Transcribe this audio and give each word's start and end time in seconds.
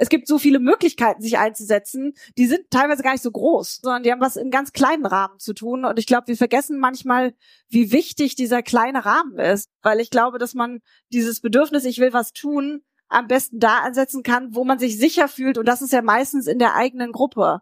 es 0.00 0.08
gibt 0.08 0.26
so 0.26 0.38
viele 0.38 0.60
Möglichkeiten, 0.60 1.20
sich 1.20 1.36
einzusetzen, 1.36 2.14
die 2.38 2.46
sind 2.46 2.70
teilweise 2.70 3.02
gar 3.02 3.12
nicht 3.12 3.22
so 3.22 3.30
groß, 3.30 3.80
sondern 3.82 4.02
die 4.02 4.10
haben 4.10 4.22
was 4.22 4.36
in 4.36 4.50
ganz 4.50 4.72
kleinen 4.72 5.04
Rahmen 5.04 5.38
zu 5.38 5.52
tun. 5.52 5.84
Und 5.84 5.98
ich 5.98 6.06
glaube, 6.06 6.28
wir 6.28 6.38
vergessen 6.38 6.78
manchmal, 6.78 7.34
wie 7.68 7.92
wichtig 7.92 8.34
dieser 8.34 8.62
kleine 8.62 9.04
Rahmen 9.04 9.38
ist, 9.38 9.68
weil 9.82 10.00
ich 10.00 10.08
glaube, 10.08 10.38
dass 10.38 10.54
man 10.54 10.80
dieses 11.12 11.42
Bedürfnis, 11.42 11.84
ich 11.84 11.98
will 11.98 12.14
was 12.14 12.32
tun, 12.32 12.80
am 13.08 13.26
besten 13.26 13.58
da 13.58 13.80
ansetzen 13.80 14.22
kann, 14.22 14.54
wo 14.54 14.64
man 14.64 14.78
sich 14.78 14.96
sicher 14.96 15.28
fühlt. 15.28 15.58
Und 15.58 15.66
das 15.66 15.82
ist 15.82 15.92
ja 15.92 16.00
meistens 16.00 16.46
in 16.46 16.58
der 16.58 16.76
eigenen 16.76 17.12
Gruppe. 17.12 17.60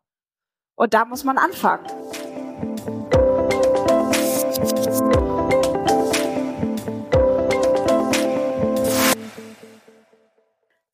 Und 0.77 0.95
da 0.95 1.07
muss 1.07 1.25
man 1.25 1.39
anfangen. 1.39 1.87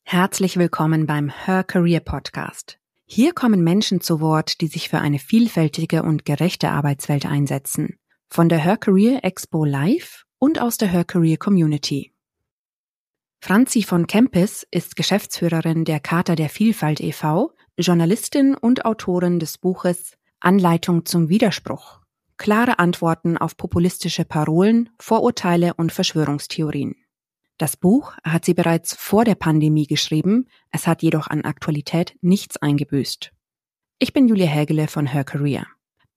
Herzlich 0.07 0.57
willkommen 0.57 1.07
beim 1.07 1.29
Her 1.29 1.63
Career 1.63 1.99
Podcast. 1.99 2.77
Hier 3.05 3.33
kommen 3.33 3.63
Menschen 3.63 4.01
zu 4.01 4.21
Wort, 4.21 4.61
die 4.61 4.67
sich 4.67 4.87
für 4.87 4.99
eine 4.99 5.17
vielfältige 5.17 6.03
und 6.03 6.25
gerechte 6.25 6.69
Arbeitswelt 6.69 7.25
einsetzen. 7.25 7.97
Von 8.29 8.47
der 8.47 8.59
Her 8.59 8.77
Career 8.77 9.23
Expo 9.23 9.65
Live 9.65 10.25
und 10.37 10.61
aus 10.61 10.77
der 10.77 10.89
Her 10.89 11.05
Career 11.05 11.37
Community. 11.37 12.13
Franzi 13.41 13.81
von 13.81 14.05
Kempis 14.05 14.63
ist 14.69 14.95
Geschäftsführerin 14.95 15.85
der 15.85 15.99
Charta 15.99 16.35
der 16.35 16.49
Vielfalt 16.49 16.99
e.V., 16.99 17.53
Journalistin 17.75 18.53
und 18.53 18.85
Autorin 18.85 19.39
des 19.39 19.57
Buches 19.57 20.13
Anleitung 20.39 21.05
zum 21.05 21.29
Widerspruch. 21.29 22.01
Klare 22.37 22.77
Antworten 22.77 23.39
auf 23.39 23.57
populistische 23.57 24.23
Parolen, 24.23 24.91
Vorurteile 24.99 25.73
und 25.73 25.91
Verschwörungstheorien. 25.91 26.95
Das 27.57 27.77
Buch 27.77 28.13
hat 28.23 28.43
sie 28.43 28.53
bereits 28.53 28.93
vor 28.95 29.23
der 29.23 29.35
Pandemie 29.35 29.87
geschrieben, 29.87 30.47
es 30.71 30.87
hat 30.87 31.01
jedoch 31.01 31.27
an 31.27 31.45
Aktualität 31.45 32.17
nichts 32.21 32.57
eingebüßt. 32.57 33.31
Ich 33.99 34.11
bin 34.11 34.27
Julia 34.27 34.47
Hägele 34.47 34.87
von 34.89 35.07
Her 35.07 35.23
Career. 35.23 35.65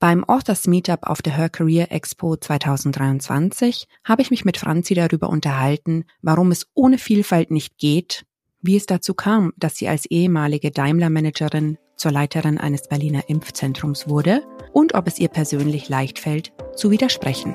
Beim 0.00 0.24
Authors 0.24 0.66
Meetup 0.66 1.00
auf 1.02 1.22
der 1.22 1.36
Her 1.36 1.48
Career 1.48 1.92
Expo 1.92 2.36
2023 2.36 3.86
habe 4.04 4.22
ich 4.22 4.30
mich 4.30 4.44
mit 4.44 4.56
Franzi 4.56 4.94
darüber 4.94 5.28
unterhalten, 5.28 6.04
warum 6.22 6.50
es 6.50 6.68
ohne 6.74 6.98
Vielfalt 6.98 7.52
nicht 7.52 7.78
geht, 7.78 8.24
wie 8.60 8.76
es 8.76 8.86
dazu 8.86 9.14
kam, 9.14 9.52
dass 9.56 9.76
sie 9.76 9.88
als 9.88 10.06
ehemalige 10.06 10.72
Daimler-Managerin 10.72 11.78
zur 11.96 12.12
Leiterin 12.12 12.58
eines 12.58 12.88
Berliner 12.88 13.28
Impfzentrums 13.28 14.08
wurde 14.08 14.42
und 14.72 14.94
ob 14.94 15.06
es 15.06 15.18
ihr 15.18 15.28
persönlich 15.28 15.88
leicht 15.88 16.18
fällt, 16.18 16.52
zu 16.74 16.90
widersprechen. 16.90 17.54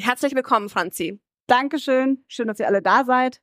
Herzlich 0.00 0.34
willkommen, 0.34 0.68
Franzi. 0.68 1.20
Dankeschön. 1.46 2.24
Schön, 2.26 2.48
dass 2.48 2.58
ihr 2.58 2.66
alle 2.66 2.82
da 2.82 3.04
seid. 3.04 3.40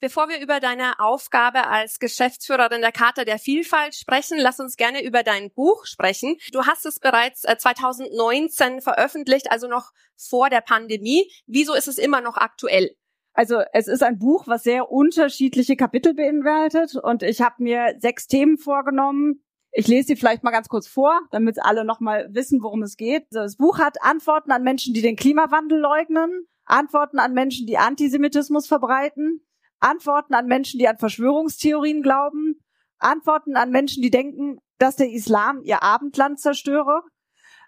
Bevor 0.00 0.28
wir 0.28 0.40
über 0.40 0.60
deine 0.60 0.98
Aufgabe 0.98 1.66
als 1.66 1.98
Geschäftsführerin 1.98 2.82
der 2.82 2.92
Charta 2.92 3.24
der 3.24 3.38
Vielfalt 3.38 3.94
sprechen, 3.94 4.38
lass 4.38 4.60
uns 4.60 4.76
gerne 4.76 5.02
über 5.02 5.22
dein 5.22 5.50
Buch 5.52 5.86
sprechen. 5.86 6.36
Du 6.52 6.66
hast 6.66 6.84
es 6.84 6.98
bereits 6.98 7.42
2019 7.42 8.78
äh, 8.78 8.80
veröffentlicht, 8.80 9.50
also 9.50 9.68
noch 9.68 9.92
vor 10.16 10.50
der 10.50 10.60
Pandemie. 10.60 11.30
Wieso 11.46 11.74
ist 11.74 11.88
es 11.88 11.98
immer 11.98 12.20
noch 12.20 12.36
aktuell? 12.36 12.96
Also 13.32 13.62
es 13.72 13.88
ist 13.88 14.02
ein 14.02 14.18
Buch, 14.18 14.46
was 14.46 14.64
sehr 14.64 14.90
unterschiedliche 14.90 15.76
Kapitel 15.76 16.14
beinhaltet 16.14 16.96
und 16.96 17.22
ich 17.22 17.40
habe 17.40 17.62
mir 17.62 17.94
sechs 17.98 18.26
Themen 18.26 18.58
vorgenommen, 18.58 19.43
ich 19.76 19.88
lese 19.88 20.08
sie 20.08 20.16
vielleicht 20.16 20.44
mal 20.44 20.52
ganz 20.52 20.68
kurz 20.68 20.86
vor, 20.86 21.20
damit 21.32 21.58
alle 21.60 21.84
nochmal 21.84 22.28
wissen, 22.30 22.62
worum 22.62 22.82
es 22.82 22.96
geht. 22.96 23.26
Das 23.32 23.56
Buch 23.56 23.78
hat 23.80 24.00
Antworten 24.02 24.52
an 24.52 24.62
Menschen, 24.62 24.94
die 24.94 25.02
den 25.02 25.16
Klimawandel 25.16 25.80
leugnen, 25.80 26.46
Antworten 26.64 27.18
an 27.18 27.34
Menschen, 27.34 27.66
die 27.66 27.76
Antisemitismus 27.76 28.68
verbreiten, 28.68 29.44
Antworten 29.80 30.34
an 30.34 30.46
Menschen, 30.46 30.78
die 30.78 30.86
an 30.86 30.96
Verschwörungstheorien 30.96 32.02
glauben, 32.02 32.60
Antworten 32.98 33.56
an 33.56 33.70
Menschen, 33.70 34.00
die 34.00 34.10
denken, 34.10 34.58
dass 34.78 34.94
der 34.94 35.10
Islam 35.10 35.60
ihr 35.62 35.82
Abendland 35.82 36.38
zerstöre, 36.38 37.02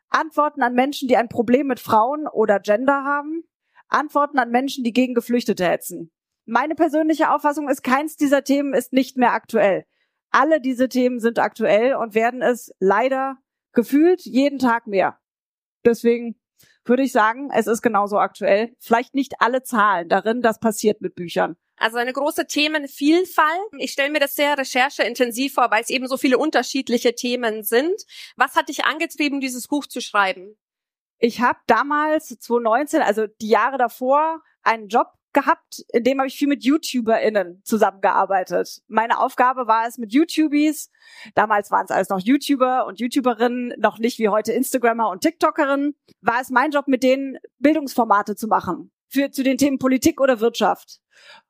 Antworten 0.09 0.62
an 0.62 0.75
Menschen, 0.75 1.09
die 1.09 1.16
ein 1.16 1.28
Problem 1.28 1.66
mit 1.66 1.81
Frauen 1.81 2.28
oder 2.28 2.61
Gender 2.61 3.03
haben, 3.03 3.43
Antworten 3.89 4.39
an 4.39 4.50
Menschen, 4.50 4.84
die 4.84 4.93
gegen 4.93 5.15
Geflüchtete 5.15 5.66
hetzen. 5.66 6.12
Meine 6.45 6.77
persönliche 6.77 7.33
Auffassung 7.33 7.69
ist, 7.69 7.83
keins 7.83 8.16
dieser 8.16 8.45
Themen 8.45 8.75
ist 8.75 8.93
nicht 8.93 9.16
mehr 9.16 9.33
aktuell. 9.33 9.84
Alle 10.31 10.61
diese 10.61 10.89
Themen 10.89 11.21
sind 11.21 11.39
aktuell 11.39 11.95
und 11.95 12.15
werden 12.15 12.43
es 12.43 12.73
leider 12.79 13.39
gefühlt 13.73 14.23
jeden 14.23 14.59
Tag 14.59 14.87
mehr. 14.87 15.19
Deswegen 15.85 16.39
würde 16.85 17.03
ich 17.03 17.13
sagen, 17.13 17.51
es 17.53 17.67
ist 17.67 17.83
genauso 17.83 18.19
aktuell. 18.19 18.75
Vielleicht 18.81 19.15
nicht 19.15 19.41
alle 19.41 19.63
Zahlen 19.63 20.09
darin, 20.09 20.43
das 20.43 20.61
passiert 20.61 21.01
mit 21.01 21.15
Büchern. 21.15 21.57
Also 21.79 21.99
eine 21.99 22.13
große 22.13 22.47
Themenvielfalt. 22.47 23.61
Ich 23.79 23.93
stelle 23.93 24.11
mir 24.11 24.21
das 24.21 24.35
sehr 24.35 24.57
rechercheintensiv 24.57 25.55
vor, 25.55 25.71
weil 25.71 25.83
es 25.83 25.91
eben 25.91 26.07
so 26.07 26.17
viele 26.17 26.39
unterschiedliche 26.39 27.15
Themen 27.15 27.65
sind. 27.65 28.07
Was 28.37 28.57
hat 28.57 28.69
dich 28.69 28.85
angetrieben, 28.85 29.41
dieses 29.41 29.69
Buch 29.69 29.87
zu 29.87 30.01
schreiben? 30.01 30.57
Ich 31.19 31.41
habe 31.41 31.59
damals 31.67 32.29
2019, 32.29 33.03
also 33.03 33.27
die 33.27 33.49
Jahre 33.49 33.79
davor, 33.79 34.43
einen 34.63 34.89
Job 34.89 35.09
gehabt, 35.37 35.85
in 35.93 36.03
dem 36.03 36.19
habe 36.19 36.29
ich 36.29 36.37
viel 36.37 36.49
mit 36.49 36.65
YouTuberInnen 36.65 37.61
zusammengearbeitet. 37.63 38.81
Meine 38.89 39.21
Aufgabe 39.21 39.67
war 39.67 39.87
es 39.87 39.99
mit 39.99 40.15
YouTubies, 40.15 40.91
damals 41.35 41.71
waren 41.71 41.85
es 41.85 41.91
alles 41.91 42.09
noch 42.09 42.21
YouTuber 42.21 42.87
und 42.87 42.99
YouTuberinnen, 43.01 43.75
noch 43.79 43.99
nicht 43.99 44.19
wie 44.19 44.31
heute 44.31 44.53
Instagrammer 44.53 45.11
und 45.11 45.21
TikTokerinnen, 45.21 45.95
war 46.23 46.41
es 46.41 46.49
mein 46.49 46.71
Job, 46.71 46.89
mit 46.89 47.03
denen 47.03 47.37
Bildungsformate 47.59 48.35
zu 48.35 48.49
machen. 48.49 48.91
Für, 49.09 49.31
zu 49.31 49.45
den 49.45 49.59
Themen 49.59 49.79
Politik 49.79 50.21
oder 50.21 50.41
Wirtschaft. 50.41 51.01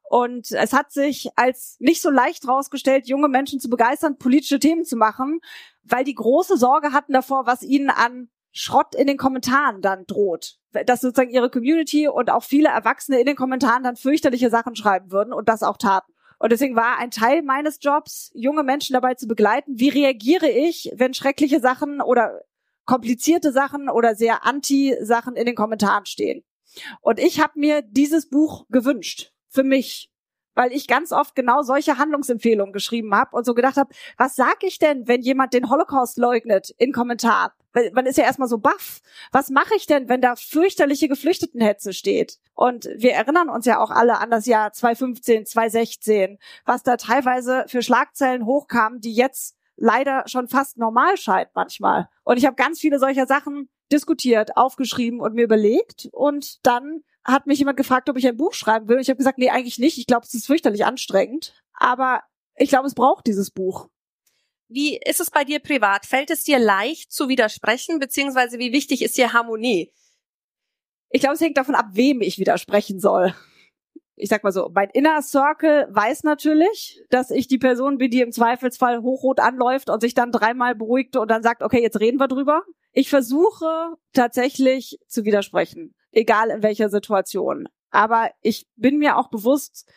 Und 0.09 0.51
es 0.51 0.73
hat 0.73 0.93
sich 0.93 1.31
als 1.37 1.77
nicht 1.79 2.03
so 2.03 2.11
leicht 2.11 2.47
rausgestellt, 2.47 3.09
junge 3.09 3.29
Menschen 3.29 3.61
zu 3.61 3.71
begeistern, 3.71 4.19
politische 4.19 4.59
Themen 4.59 4.85
zu 4.85 4.97
machen, 4.97 5.41
weil 5.85 6.05
die 6.05 6.15
große 6.15 6.57
Sorge 6.59 6.93
hatten 6.93 7.13
davor, 7.13 7.47
was 7.47 7.63
ihnen 7.63 7.91
an 7.91 8.29
Schrott 8.57 8.95
in 8.95 9.07
den 9.07 9.19
Kommentaren 9.19 9.83
dann 9.83 10.07
droht. 10.07 10.57
Dass 10.87 11.03
sozusagen 11.03 11.31
ihre 11.31 11.51
Community 11.51 12.09
und 12.09 12.31
auch 12.31 12.43
viele 12.43 12.69
Erwachsene 12.69 13.21
in 13.21 13.27
den 13.27 13.37
Kommentaren 13.37 13.83
dann 13.83 13.97
fürchterliche 13.97 14.51
Sachen 14.51 14.75
schreiben 14.77 15.11
würden 15.11 15.33
und 15.33 15.49
das 15.49 15.63
auch 15.63 15.77
taten. 15.77 16.13
Und 16.39 16.53
deswegen 16.53 16.77
war 16.77 16.99
ein 16.99 17.11
Teil 17.11 17.43
meines 17.43 17.79
Jobs, 17.81 18.31
junge 18.35 18.63
Menschen 18.63 18.95
dabei 18.95 19.15
zu 19.15 19.27
begleiten, 19.27 19.79
wie 19.79 19.89
reagiere 19.89 20.49
ich, 20.49 20.91
wenn 20.95 21.15
schreckliche 21.15 21.61
Sachen 21.61 22.01
oder 22.01 22.41
komplizierte 22.85 23.53
Sachen 23.53 23.89
oder 23.89 24.15
sehr 24.15 24.45
anti-Sachen 24.45 25.37
in 25.37 25.45
den 25.45 25.55
Kommentaren 25.55 26.07
stehen. 26.07 26.45
Und 27.01 27.19
ich 27.19 27.41
habe 27.41 27.59
mir 27.59 27.83
dieses 27.83 28.29
Buch 28.29 28.67
gewünscht 28.69 29.33
für 29.49 29.65
mich, 29.65 30.11
weil 30.57 30.73
ich 30.73 30.89
ganz 30.89 31.13
oft 31.13 31.37
genau 31.37 31.63
solche 31.63 31.99
Handlungsempfehlungen 31.99 32.73
geschrieben 32.73 33.15
habe 33.15 33.37
und 33.37 33.47
so 33.47 33.55
gedacht 33.55 33.77
habe, 33.77 33.95
was 34.17 34.35
sag 34.35 34.65
ich 34.65 34.81
denn, 34.81 35.07
wenn 35.07 35.23
jemand 35.23 35.53
den 35.53 35.71
Holocaust 35.71 36.19
leugnet 36.19 36.71
in 36.79 36.93
Kommentaren? 36.93 37.53
Man 37.93 38.07
ist 38.07 38.17
ja 38.17 38.25
erstmal 38.25 38.49
so 38.49 38.57
baff. 38.57 39.03
Was 39.33 39.51
mache 39.51 39.75
ich 39.77 39.87
denn, 39.87 40.09
wenn 40.09 40.23
da 40.23 40.35
fürchterliche 40.35 41.09
Geflüchtetenhetze 41.09 41.93
steht? 41.93 42.39
Und 42.55 42.89
wir 42.97 43.13
erinnern 43.13 43.51
uns 43.51 43.67
ja 43.67 43.79
auch 43.79 43.91
alle 43.91 44.19
an 44.19 44.31
das 44.31 44.47
Jahr 44.47 44.73
2015, 44.73 45.45
2016, 45.45 46.39
was 46.65 46.83
da 46.83 46.97
teilweise 46.97 47.67
für 47.69 47.83
Schlagzeilen 47.83 48.47
hochkam, 48.47 49.01
die 49.01 49.13
jetzt 49.13 49.57
leider 49.77 50.25
schon 50.27 50.49
fast 50.49 50.79
normal 50.79 51.19
scheint 51.19 51.51
manchmal. 51.55 52.09
Und 52.25 52.39
ich 52.39 52.47
habe 52.47 52.57
ganz 52.57 52.81
viele 52.81 52.99
solcher 52.99 53.27
Sachen 53.27 53.69
diskutiert, 53.93 54.57
aufgeschrieben 54.57 55.21
und 55.21 55.35
mir 55.35 55.45
überlegt 55.45 56.09
und 56.13 56.67
dann 56.67 57.03
hat 57.27 57.47
mich 57.47 57.59
jemand 57.59 57.77
gefragt, 57.77 58.09
ob 58.09 58.17
ich 58.17 58.27
ein 58.27 58.37
Buch 58.37 58.55
schreiben 58.55 58.89
will. 58.89 59.01
Ich 59.01 59.09
habe 59.09 59.19
gesagt, 59.19 59.39
nee, 59.39 59.51
eigentlich 59.51 59.79
nicht. 59.79 59.99
Ich 59.99 60.07
glaube, 60.07 60.25
es 60.25 60.35
ist 60.35 60.47
fürchterlich 60.47 60.85
anstrengend. 60.85 61.55
Aber 61.75 62.23
ich 62.55 62.69
glaube, 62.69 62.87
es 62.87 62.95
braucht 62.95 63.27
dieses 63.27 63.51
Buch. 63.51 63.89
Wie 64.69 64.97
ist 64.97 65.21
es 65.21 65.31
bei 65.31 65.45
dir 65.45 65.61
privat? 65.61 66.07
Fällt 66.07 66.31
es 66.31 66.45
dir 66.45 66.59
leicht 66.59 67.13
zu 67.13 67.29
widersprechen, 67.29 67.99
beziehungsweise 67.99 68.59
wie 68.59 68.73
wichtig 68.73 69.03
ist 69.03 69.17
dir 69.17 69.33
Harmonie? 69.33 69.93
Ich 71.11 71.21
glaube, 71.21 71.35
es 71.35 71.41
hängt 71.41 71.57
davon 71.57 71.75
ab, 71.75 71.87
wem 71.93 72.21
ich 72.21 72.39
widersprechen 72.39 73.01
soll. 73.01 73.35
Ich 74.17 74.29
sag 74.29 74.43
mal 74.43 74.53
so, 74.53 74.71
mein 74.73 74.89
Inner 74.91 75.21
Circle 75.21 75.89
weiß 75.91 76.23
natürlich, 76.23 77.03
dass 77.11 77.31
ich 77.31 77.49
die 77.49 77.59
Person 77.59 77.99
bin, 77.99 78.11
die 78.11 78.23
im 78.23 78.33
Zweifelsfall 78.33 79.03
hochrot 79.03 79.41
anläuft 79.41 79.91
und 79.91 80.01
sich 80.01 80.15
dann 80.15 80.33
dreimal 80.33 80.75
beruhigt 80.75 81.17
und 81.17 81.31
dann 81.31 81.43
sagt, 81.43 81.63
okay, 81.63 81.83
jetzt 81.83 82.01
reden 82.01 82.19
wir 82.19 82.29
drüber. 82.29 82.63
Ich 82.93 83.11
versuche 83.11 83.97
tatsächlich 84.15 84.99
zu 85.07 85.25
widersprechen 85.25 85.95
egal 86.17 86.51
in 86.51 86.63
welcher 86.63 86.89
Situation. 86.89 87.69
Aber 87.91 88.31
ich 88.43 88.67
bin 88.77 88.99
mir 88.99 89.17
auch 89.17 89.29
bewusst, 89.29 89.89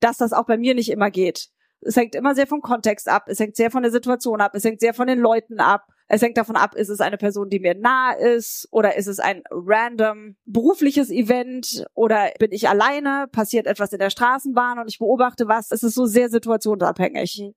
dass 0.00 0.18
das 0.18 0.32
auch 0.32 0.46
bei 0.46 0.56
mir 0.56 0.74
nicht 0.74 0.90
immer 0.90 1.10
geht. 1.10 1.48
Es 1.80 1.96
hängt 1.96 2.14
immer 2.14 2.34
sehr 2.34 2.46
vom 2.46 2.62
Kontext 2.62 3.08
ab, 3.08 3.24
es 3.28 3.38
hängt 3.38 3.56
sehr 3.56 3.70
von 3.70 3.82
der 3.82 3.92
Situation 3.92 4.40
ab, 4.40 4.52
es 4.54 4.64
hängt 4.64 4.80
sehr 4.80 4.94
von 4.94 5.06
den 5.06 5.18
Leuten 5.18 5.60
ab. 5.60 5.86
Es 6.06 6.20
hängt 6.20 6.36
davon 6.36 6.56
ab, 6.56 6.74
ist 6.74 6.90
es 6.90 7.00
eine 7.00 7.16
Person, 7.16 7.48
die 7.48 7.60
mir 7.60 7.74
nahe 7.74 8.16
ist 8.18 8.68
oder 8.70 8.96
ist 8.96 9.06
es 9.06 9.20
ein 9.20 9.42
random 9.50 10.36
berufliches 10.44 11.10
Event 11.10 11.86
oder 11.94 12.30
bin 12.38 12.52
ich 12.52 12.68
alleine, 12.68 13.26
passiert 13.32 13.66
etwas 13.66 13.92
in 13.92 13.98
der 13.98 14.10
Straßenbahn 14.10 14.78
und 14.78 14.90
ich 14.90 14.98
beobachte 14.98 15.48
was. 15.48 15.70
Es 15.70 15.82
ist 15.82 15.94
so 15.94 16.04
sehr 16.04 16.28
situationsabhängig. 16.28 17.54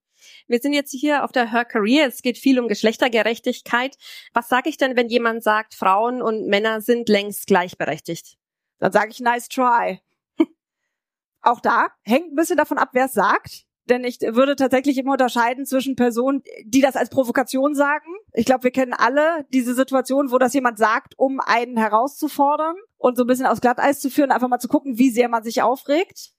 Wir 0.48 0.60
sind 0.60 0.74
jetzt 0.74 0.92
hier 0.92 1.24
auf 1.24 1.32
der 1.32 1.52
Her 1.52 1.66
Career. 1.66 2.08
Es 2.08 2.22
geht 2.22 2.38
viel 2.38 2.60
um 2.60 2.68
Geschlechtergerechtigkeit. 2.68 3.98
Was 4.34 4.50
sage 4.50 4.70
ich 4.70 4.78
denn, 4.78 4.96
wenn 4.96 5.10
jemand 5.10 5.44
sagt, 5.44 5.76
Frauen 5.76 6.22
und 6.22 6.48
Männer 6.48 6.82
sind 6.82 7.10
längst 7.10 7.48
gleichberechtigt? 7.48 8.38
Dann 8.80 8.92
sage 8.92 9.12
ich 9.12 9.20
nice 9.20 9.50
try. 9.50 10.02
Auch 11.42 11.60
da 11.60 11.88
hängt 12.04 12.32
ein 12.32 12.36
bisschen 12.36 12.58
davon 12.58 12.78
ab, 12.78 12.90
wer 12.94 13.06
es 13.06 13.14
sagt. 13.14 13.68
Denn 13.90 14.04
ich 14.04 14.20
würde 14.20 14.56
tatsächlich 14.56 14.98
immer 14.98 15.14
unterscheiden 15.14 15.66
zwischen 15.66 15.96
Personen, 15.96 16.44
die 16.66 16.82
das 16.82 16.98
als 16.98 17.10
Provokation 17.10 17.74
sagen. 17.74 18.08
Ich 18.34 18.46
glaube, 18.46 18.66
wir 18.66 18.72
kennen 18.72 18.94
alle 18.94 19.46
diese 19.54 19.74
Situation, 19.74 20.32
wo 20.32 20.38
das 20.38 20.54
jemand 20.54 20.78
sagt, 20.78 21.14
um 21.18 21.40
einen 21.40 21.78
herauszufordern 21.78 22.76
und 22.98 23.16
so 23.16 23.24
ein 23.24 23.28
bisschen 23.28 23.46
aus 23.46 23.62
Glatteis 23.62 24.00
zu 24.00 24.10
führen, 24.10 24.32
einfach 24.32 24.50
mal 24.50 24.60
zu 24.60 24.68
gucken, 24.68 24.98
wie 24.98 25.10
sehr 25.10 25.30
man 25.30 25.44
sich 25.44 25.62
aufregt. 25.62 26.34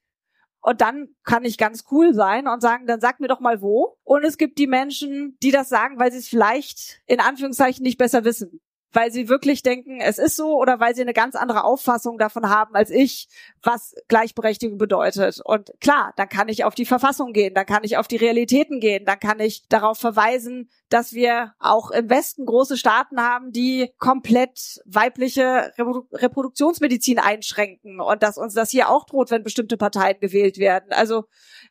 Und 0.60 0.80
dann 0.80 1.08
kann 1.24 1.44
ich 1.44 1.56
ganz 1.56 1.84
cool 1.90 2.14
sein 2.14 2.48
und 2.48 2.60
sagen, 2.60 2.86
dann 2.86 3.00
sag 3.00 3.20
mir 3.20 3.28
doch 3.28 3.40
mal 3.40 3.62
wo. 3.62 3.96
Und 4.02 4.24
es 4.24 4.38
gibt 4.38 4.58
die 4.58 4.66
Menschen, 4.66 5.36
die 5.42 5.50
das 5.50 5.68
sagen, 5.68 5.98
weil 5.98 6.10
sie 6.10 6.18
es 6.18 6.28
vielleicht 6.28 7.00
in 7.06 7.20
Anführungszeichen 7.20 7.82
nicht 7.82 7.98
besser 7.98 8.24
wissen 8.24 8.60
weil 8.92 9.12
sie 9.12 9.28
wirklich 9.28 9.62
denken, 9.62 10.00
es 10.00 10.18
ist 10.18 10.36
so 10.36 10.58
oder 10.58 10.80
weil 10.80 10.94
sie 10.94 11.02
eine 11.02 11.12
ganz 11.12 11.34
andere 11.34 11.64
Auffassung 11.64 12.18
davon 12.18 12.48
haben 12.48 12.74
als 12.74 12.90
ich, 12.90 13.28
was 13.62 13.94
Gleichberechtigung 14.08 14.78
bedeutet. 14.78 15.40
Und 15.44 15.72
klar, 15.80 16.12
dann 16.16 16.28
kann 16.28 16.48
ich 16.48 16.64
auf 16.64 16.74
die 16.74 16.86
Verfassung 16.86 17.32
gehen, 17.32 17.54
dann 17.54 17.66
kann 17.66 17.84
ich 17.84 17.96
auf 17.96 18.08
die 18.08 18.16
Realitäten 18.16 18.80
gehen, 18.80 19.04
dann 19.04 19.18
kann 19.18 19.40
ich 19.40 19.66
darauf 19.68 19.98
verweisen, 19.98 20.70
dass 20.88 21.12
wir 21.12 21.54
auch 21.58 21.90
im 21.90 22.08
Westen 22.08 22.46
große 22.46 22.76
Staaten 22.76 23.20
haben, 23.20 23.52
die 23.52 23.92
komplett 23.98 24.80
weibliche 24.86 25.72
Reproduktionsmedizin 26.12 27.18
einschränken 27.18 28.00
und 28.00 28.22
dass 28.22 28.38
uns 28.38 28.54
das 28.54 28.70
hier 28.70 28.88
auch 28.88 29.04
droht, 29.04 29.30
wenn 29.30 29.42
bestimmte 29.42 29.76
Parteien 29.76 30.18
gewählt 30.20 30.58
werden. 30.58 30.92
Also 30.92 31.24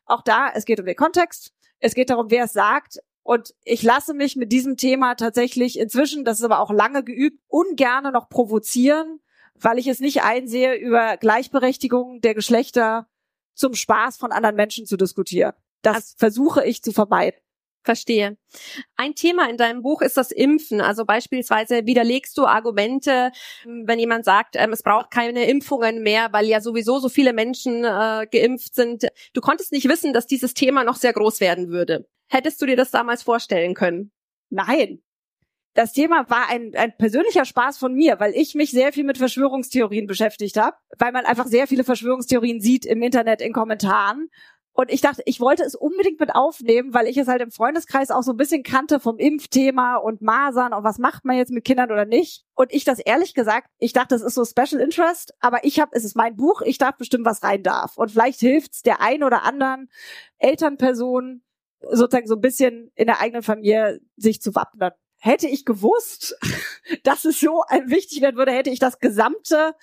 auch 0.06 0.22
da, 0.22 0.50
es 0.54 0.64
geht 0.64 0.78
um 0.80 0.86
den 0.86 0.96
Kontext. 0.96 1.52
Es 1.80 1.94
geht 1.94 2.10
darum, 2.10 2.30
wer 2.30 2.44
es 2.44 2.52
sagt, 2.52 2.98
und 3.28 3.54
ich 3.62 3.82
lasse 3.82 4.14
mich 4.14 4.36
mit 4.36 4.52
diesem 4.52 4.78
Thema 4.78 5.14
tatsächlich 5.14 5.78
inzwischen, 5.78 6.24
das 6.24 6.38
ist 6.38 6.46
aber 6.46 6.60
auch 6.60 6.70
lange 6.70 7.04
geübt, 7.04 7.38
ungerne 7.46 8.10
noch 8.10 8.30
provozieren, 8.30 9.20
weil 9.54 9.78
ich 9.78 9.86
es 9.86 10.00
nicht 10.00 10.22
einsehe, 10.22 10.76
über 10.76 11.18
Gleichberechtigung 11.18 12.22
der 12.22 12.34
Geschlechter 12.34 13.06
zum 13.52 13.74
Spaß 13.74 14.16
von 14.16 14.32
anderen 14.32 14.56
Menschen 14.56 14.86
zu 14.86 14.96
diskutieren. 14.96 15.52
Das 15.82 15.96
also, 15.96 16.14
versuche 16.16 16.64
ich 16.64 16.82
zu 16.82 16.90
vermeiden. 16.90 17.38
Verstehe. 17.88 18.36
Ein 18.96 19.14
Thema 19.14 19.48
in 19.48 19.56
deinem 19.56 19.80
Buch 19.80 20.02
ist 20.02 20.18
das 20.18 20.30
Impfen. 20.30 20.82
Also 20.82 21.06
beispielsweise 21.06 21.86
widerlegst 21.86 22.36
du 22.36 22.44
Argumente, 22.44 23.32
wenn 23.64 23.98
jemand 23.98 24.26
sagt, 24.26 24.56
ähm, 24.56 24.74
es 24.74 24.82
braucht 24.82 25.10
keine 25.10 25.48
Impfungen 25.48 26.02
mehr, 26.02 26.28
weil 26.32 26.44
ja 26.44 26.60
sowieso 26.60 26.98
so 26.98 27.08
viele 27.08 27.32
Menschen 27.32 27.84
äh, 27.84 28.26
geimpft 28.30 28.74
sind. 28.74 29.06
Du 29.32 29.40
konntest 29.40 29.72
nicht 29.72 29.88
wissen, 29.88 30.12
dass 30.12 30.26
dieses 30.26 30.52
Thema 30.52 30.84
noch 30.84 30.96
sehr 30.96 31.14
groß 31.14 31.40
werden 31.40 31.70
würde. 31.70 32.06
Hättest 32.26 32.60
du 32.60 32.66
dir 32.66 32.76
das 32.76 32.90
damals 32.90 33.22
vorstellen 33.22 33.72
können? 33.72 34.12
Nein. 34.50 35.02
Das 35.72 35.94
Thema 35.94 36.28
war 36.28 36.50
ein, 36.50 36.72
ein 36.74 36.94
persönlicher 36.98 37.46
Spaß 37.46 37.78
von 37.78 37.94
mir, 37.94 38.20
weil 38.20 38.34
ich 38.34 38.54
mich 38.54 38.70
sehr 38.70 38.92
viel 38.92 39.04
mit 39.04 39.16
Verschwörungstheorien 39.16 40.06
beschäftigt 40.06 40.58
habe, 40.58 40.76
weil 40.98 41.12
man 41.12 41.24
einfach 41.24 41.46
sehr 41.46 41.66
viele 41.66 41.84
Verschwörungstheorien 41.84 42.60
sieht 42.60 42.84
im 42.84 43.00
Internet, 43.00 43.40
in 43.40 43.54
Kommentaren. 43.54 44.28
Und 44.80 44.92
ich 44.92 45.00
dachte, 45.00 45.22
ich 45.26 45.40
wollte 45.40 45.64
es 45.64 45.74
unbedingt 45.74 46.20
mit 46.20 46.36
aufnehmen, 46.36 46.94
weil 46.94 47.08
ich 47.08 47.16
es 47.16 47.26
halt 47.26 47.42
im 47.42 47.50
Freundeskreis 47.50 48.12
auch 48.12 48.22
so 48.22 48.30
ein 48.30 48.36
bisschen 48.36 48.62
kannte 48.62 49.00
vom 49.00 49.18
Impfthema 49.18 49.96
und 49.96 50.22
Masern 50.22 50.72
und 50.72 50.84
was 50.84 50.98
macht 50.98 51.24
man 51.24 51.36
jetzt 51.36 51.50
mit 51.50 51.64
Kindern 51.64 51.90
oder 51.90 52.04
nicht. 52.04 52.44
Und 52.54 52.72
ich 52.72 52.84
das 52.84 53.00
ehrlich 53.00 53.34
gesagt, 53.34 53.68
ich 53.80 53.92
dachte, 53.92 54.14
das 54.14 54.22
ist 54.22 54.34
so 54.34 54.44
Special 54.44 54.80
Interest, 54.80 55.34
aber 55.40 55.64
ich 55.64 55.80
habe, 55.80 55.90
es 55.96 56.04
ist 56.04 56.14
mein 56.14 56.36
Buch, 56.36 56.62
ich 56.62 56.78
darf 56.78 56.96
bestimmen, 56.96 57.24
was 57.24 57.42
rein 57.42 57.64
darf. 57.64 57.98
Und 57.98 58.12
vielleicht 58.12 58.38
hilft's 58.38 58.82
der 58.82 59.00
ein 59.00 59.24
oder 59.24 59.42
anderen 59.42 59.90
Elternperson, 60.38 61.42
sozusagen 61.80 62.28
so 62.28 62.36
ein 62.36 62.40
bisschen 62.40 62.92
in 62.94 63.08
der 63.08 63.20
eigenen 63.20 63.42
Familie 63.42 63.98
sich 64.14 64.40
zu 64.40 64.54
wappnen. 64.54 64.92
Hätte 65.18 65.48
ich 65.48 65.64
gewusst, 65.64 66.38
dass 67.02 67.24
es 67.24 67.40
so 67.40 67.64
wichtig 67.86 68.20
werden 68.20 68.36
würde, 68.36 68.52
hätte 68.52 68.70
ich 68.70 68.78
das 68.78 69.00
gesamte 69.00 69.74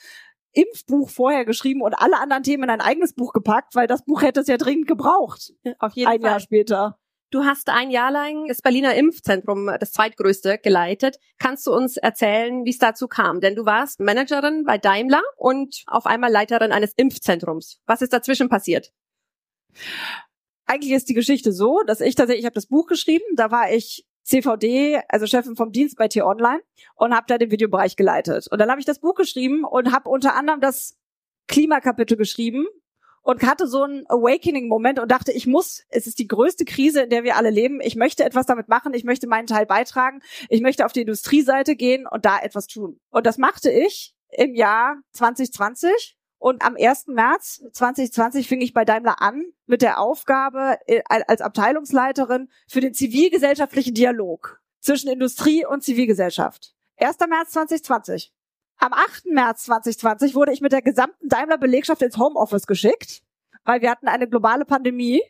Impfbuch 0.56 1.10
vorher 1.10 1.46
geschrieben 1.46 1.82
und 1.82 1.94
alle 1.94 2.20
anderen 2.20 2.44
Themen 2.44 2.64
in 2.64 2.70
ein 2.70 2.82
eigenes 2.82 3.14
Buch 3.14 3.34
gepackt, 3.34 3.76
weil 3.76 3.88
das 3.88 4.04
Buch 4.04 4.22
hätte 4.22 4.42
es 4.42 4.48
ja 4.48 4.58
dringend 4.58 4.88
gebraucht. 4.88 5.54
Auf 5.80 5.94
jeden 5.94 6.10
ein 6.10 6.22
Fall. 6.22 6.32
Jahr 6.32 6.40
später. 6.40 7.00
Du 7.32 7.44
hast 7.44 7.70
ein 7.70 7.92
Jahr 7.92 8.12
lang 8.12 8.48
das 8.48 8.62
Berliner 8.62 8.96
Impfzentrum, 8.96 9.70
das 9.80 9.92
zweitgrößte, 9.92 10.60
geleitet. 10.60 11.18
Kannst 11.38 11.68
du 11.68 11.74
uns 11.74 11.98
erzählen, 11.98 12.64
wie 12.66 12.70
es 12.70 12.78
dazu 12.78 13.08
kam? 13.08 13.42
Denn 13.42 13.56
du 13.56 13.66
warst 13.66 14.00
Managerin 14.00 14.64
bei 14.64 14.78
Daimler 14.78 15.24
und 15.38 15.84
auf 15.88 16.06
einmal 16.06 16.32
Leiterin 16.32 16.72
eines 16.72 16.94
Impfzentrums. 16.94 17.80
Was 17.86 18.02
ist 18.02 18.14
dazwischen 18.14 18.48
passiert? 18.48 18.92
eigentlich 20.66 20.94
ist 20.94 21.10
die 21.10 21.14
Geschichte 21.14 21.52
so, 21.52 21.82
dass 21.86 22.02
ich 22.02 22.16
tatsächlich, 22.16 22.42
ich 22.42 22.46
habe 22.46 22.56
das 22.56 22.68
Buch 22.68 22.88
geschrieben, 22.88 23.24
da 23.36 23.52
war 23.52 23.72
ich 23.72 24.06
CVD, 24.26 25.00
also 25.08 25.28
Chefin 25.28 25.56
vom 25.56 25.72
Dienst 25.72 25.98
bei 25.98 26.08
T-Online 26.08 26.62
und 26.96 27.16
habe 27.16 27.26
da 27.28 27.38
den 27.38 27.52
Videobereich 27.52 27.96
geleitet. 27.96 28.48
Und 28.52 28.60
dann 28.60 28.70
habe 28.70 28.80
ich 28.80 28.86
das 28.86 29.00
Buch 29.00 29.16
geschrieben 29.16 29.64
und 29.64 29.94
habe 29.94 30.10
unter 30.10 30.36
anderem 30.36 30.60
das 30.60 30.98
Klimakapitel 31.48 32.18
geschrieben 32.18 32.66
und 33.22 33.44
hatte 33.44 33.68
so 33.68 33.84
einen 33.84 34.06
Awakening-Moment 34.08 35.00
und 35.00 35.12
dachte, 35.12 35.32
ich 35.32 35.48
muss, 35.48 35.84
es 35.90 36.08
ist 36.08 36.20
die 36.20 36.28
größte 36.28 36.66
Krise, 36.66 37.02
in 37.02 37.10
der 37.10 37.24
wir 37.24 37.38
alle 37.38 37.50
leben. 37.52 37.82
Ich 37.82 37.96
möchte 37.96 38.24
etwas 38.24 38.46
damit 38.46 38.68
machen, 38.68 38.94
ich 38.94 39.04
möchte 39.04 39.28
meinen 39.28 39.48
Teil 39.48 39.66
beitragen, 39.66 40.22
ich 40.50 40.62
möchte 40.62 40.86
auf 40.86 40.94
die 40.94 41.02
Industrieseite 41.02 41.76
gehen 41.76 42.08
und 42.08 42.26
da 42.26 42.40
etwas 42.40 42.68
tun. 42.68 43.00
Und 43.10 43.26
das 43.26 43.38
machte 43.38 43.72
ich 43.72 44.16
im 44.30 44.56
Jahr 44.56 44.98
2020 45.14 46.15
und 46.38 46.64
am 46.64 46.76
1. 46.80 47.08
März 47.08 47.64
2020 47.74 48.48
fing 48.48 48.62
ich 48.62 48.74
bei 48.74 48.86
Daimler 48.86 49.22
an 49.22 49.46
mit 49.66 49.82
der 49.82 50.00
Aufgabe 50.00 50.78
äh, 50.86 51.02
als 51.08 51.42
Abteilungsleiterin 51.42 52.50
für 52.68 52.82
den 52.82 52.94
zivilgesellschaftlichen 52.94 53.94
Dialog 53.94 54.62
zwischen 54.80 55.10
Industrie 55.10 55.66
und 55.66 55.84
Zivilgesellschaft. 55.84 56.76
1. 56.98 57.18
März 57.28 57.52
2020. 57.52 58.34
Am 58.78 58.94
8. 58.94 59.26
März 59.28 59.64
2020 59.64 60.36
wurde 60.36 60.52
ich 60.52 60.62
mit 60.62 60.72
der 60.72 60.82
gesamten 60.82 61.30
Daimler-Belegschaft 61.30 62.02
ins 62.02 62.18
Homeoffice 62.18 62.68
geschickt, 62.68 63.24
weil 63.64 63.82
wir 63.82 63.90
hatten 63.90 64.08
eine 64.08 64.28
globale 64.30 64.66
Pandemie. 64.66 65.24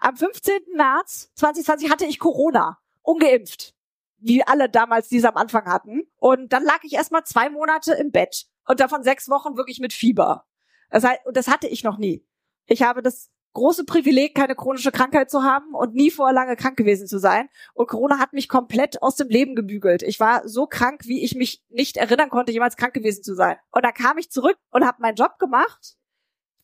Am 0.00 0.16
15. 0.16 0.54
März 0.74 1.32
2020 1.34 1.90
hatte 1.90 2.06
ich 2.06 2.18
Corona, 2.18 2.78
ungeimpft, 3.02 3.74
wie 4.18 4.44
alle 4.44 4.68
damals, 4.68 5.08
die 5.08 5.18
es 5.18 5.24
am 5.24 5.36
Anfang 5.36 5.66
hatten. 5.66 6.02
Und 6.16 6.52
dann 6.52 6.64
lag 6.64 6.78
ich 6.84 6.94
erstmal 6.94 7.24
zwei 7.24 7.50
Monate 7.50 7.94
im 7.94 8.12
Bett 8.12 8.46
und 8.66 8.80
davon 8.80 9.02
sechs 9.02 9.28
Wochen 9.28 9.56
wirklich 9.56 9.80
mit 9.80 9.92
Fieber. 9.92 10.46
Das, 10.90 11.04
heißt, 11.04 11.20
das 11.32 11.48
hatte 11.48 11.66
ich 11.66 11.84
noch 11.84 11.98
nie. 11.98 12.26
Ich 12.66 12.82
habe 12.82 13.02
das 13.02 13.30
große 13.54 13.84
Privileg, 13.84 14.34
keine 14.34 14.54
chronische 14.54 14.92
Krankheit 14.92 15.30
zu 15.30 15.42
haben 15.42 15.74
und 15.74 15.94
nie 15.94 16.10
vorher 16.10 16.34
lange 16.34 16.56
krank 16.56 16.76
gewesen 16.76 17.06
zu 17.06 17.18
sein. 17.18 17.48
Und 17.72 17.88
Corona 17.88 18.18
hat 18.18 18.32
mich 18.32 18.48
komplett 18.48 19.00
aus 19.00 19.16
dem 19.16 19.28
Leben 19.28 19.54
gebügelt. 19.54 20.02
Ich 20.02 20.20
war 20.20 20.46
so 20.46 20.66
krank, 20.66 21.02
wie 21.04 21.22
ich 21.24 21.34
mich 21.34 21.62
nicht 21.68 21.96
erinnern 21.96 22.30
konnte, 22.30 22.52
jemals 22.52 22.76
krank 22.76 22.94
gewesen 22.94 23.22
zu 23.22 23.34
sein. 23.34 23.56
Und 23.70 23.84
da 23.84 23.92
kam 23.92 24.18
ich 24.18 24.30
zurück 24.30 24.58
und 24.70 24.84
habe 24.84 25.00
meinen 25.00 25.14
Job 25.14 25.38
gemacht, 25.38 25.96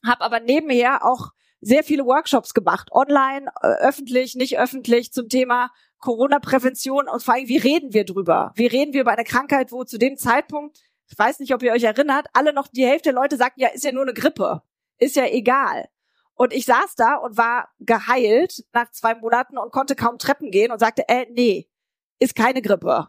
habe 0.05 0.21
aber 0.23 0.41
nebenher 0.41 1.05
auch 1.05 1.31
sehr 1.61 1.85
viele 1.85 2.07
Workshops 2.07 2.55
gemacht, 2.55 2.91
online, 2.91 3.51
äh, 3.63 3.67
öffentlich, 3.67 4.35
nicht 4.35 4.59
öffentlich, 4.59 5.13
zum 5.13 5.29
Thema 5.29 5.71
Corona-Prävention 5.99 7.09
und 7.09 7.23
vor 7.23 7.35
allem, 7.35 7.49
wie 7.49 7.59
reden 7.59 7.93
wir 7.93 8.05
drüber? 8.05 8.53
Wie 8.57 8.67
reden 8.67 8.95
wir 8.95 9.03
über 9.03 9.13
eine 9.13 9.25
Krankheit, 9.25 9.71
wo 9.71 9.85
zu 9.85 9.99
dem 9.99 10.17
Zeitpunkt 10.17 10.79
ich 11.11 11.19
weiß 11.19 11.41
nicht, 11.41 11.53
ob 11.53 11.63
ihr 11.63 11.73
euch 11.73 11.83
erinnert, 11.83 12.29
alle 12.33 12.53
noch, 12.53 12.69
die 12.69 12.87
Hälfte 12.87 13.11
der 13.11 13.21
Leute 13.21 13.37
sagten, 13.37 13.61
ja, 13.61 13.69
ist 13.69 13.85
ja 13.85 13.93
nur 13.93 14.03
eine 14.03 14.15
Grippe. 14.15 14.63
Ist 14.99 15.17
ja 15.17 15.27
egal. 15.27 15.89
Und 16.35 16.53
ich 16.53 16.65
saß 16.65 16.95
da 16.97 17.17
und 17.17 17.37
war 17.37 17.69
geheilt 17.81 18.65
nach 18.73 18.91
zwei 18.93 19.15
Monaten 19.15 19.59
und 19.59 19.73
konnte 19.73 19.97
kaum 19.97 20.19
Treppen 20.19 20.51
gehen 20.51 20.71
und 20.71 20.79
sagte, 20.79 21.09
äh, 21.09 21.27
nee, 21.31 21.69
ist 22.21 22.37
keine 22.37 22.63
Grippe. 22.63 23.09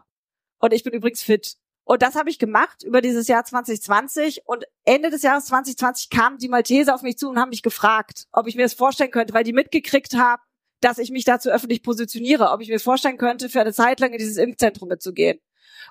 Und 0.58 0.72
ich 0.72 0.82
bin 0.82 0.92
übrigens 0.92 1.22
fit. 1.22 1.56
Und 1.84 2.02
das 2.02 2.14
habe 2.14 2.28
ich 2.28 2.38
gemacht 2.38 2.82
über 2.82 3.00
dieses 3.00 3.28
Jahr 3.28 3.44
2020. 3.44 4.42
Und 4.46 4.64
Ende 4.84 5.10
des 5.10 5.22
Jahres 5.22 5.46
2020 5.46 6.10
kamen 6.10 6.38
die 6.38 6.48
Malteser 6.48 6.94
auf 6.94 7.02
mich 7.02 7.18
zu 7.18 7.30
und 7.30 7.38
haben 7.38 7.50
mich 7.50 7.62
gefragt, 7.62 8.26
ob 8.32 8.48
ich 8.48 8.56
mir 8.56 8.62
das 8.62 8.74
vorstellen 8.74 9.10
könnte, 9.10 9.32
weil 9.32 9.44
die 9.44 9.52
mitgekriegt 9.52 10.14
haben, 10.14 10.42
dass 10.80 10.98
ich 10.98 11.10
mich 11.10 11.24
dazu 11.24 11.50
öffentlich 11.50 11.82
positioniere, 11.82 12.50
ob 12.50 12.60
ich 12.60 12.68
mir 12.68 12.80
vorstellen 12.80 13.16
könnte, 13.16 13.48
für 13.48 13.60
eine 13.60 13.72
Zeit 13.72 14.00
lang 14.00 14.12
in 14.12 14.18
dieses 14.18 14.36
Impfzentrum 14.36 14.88
mitzugehen. 14.88 15.40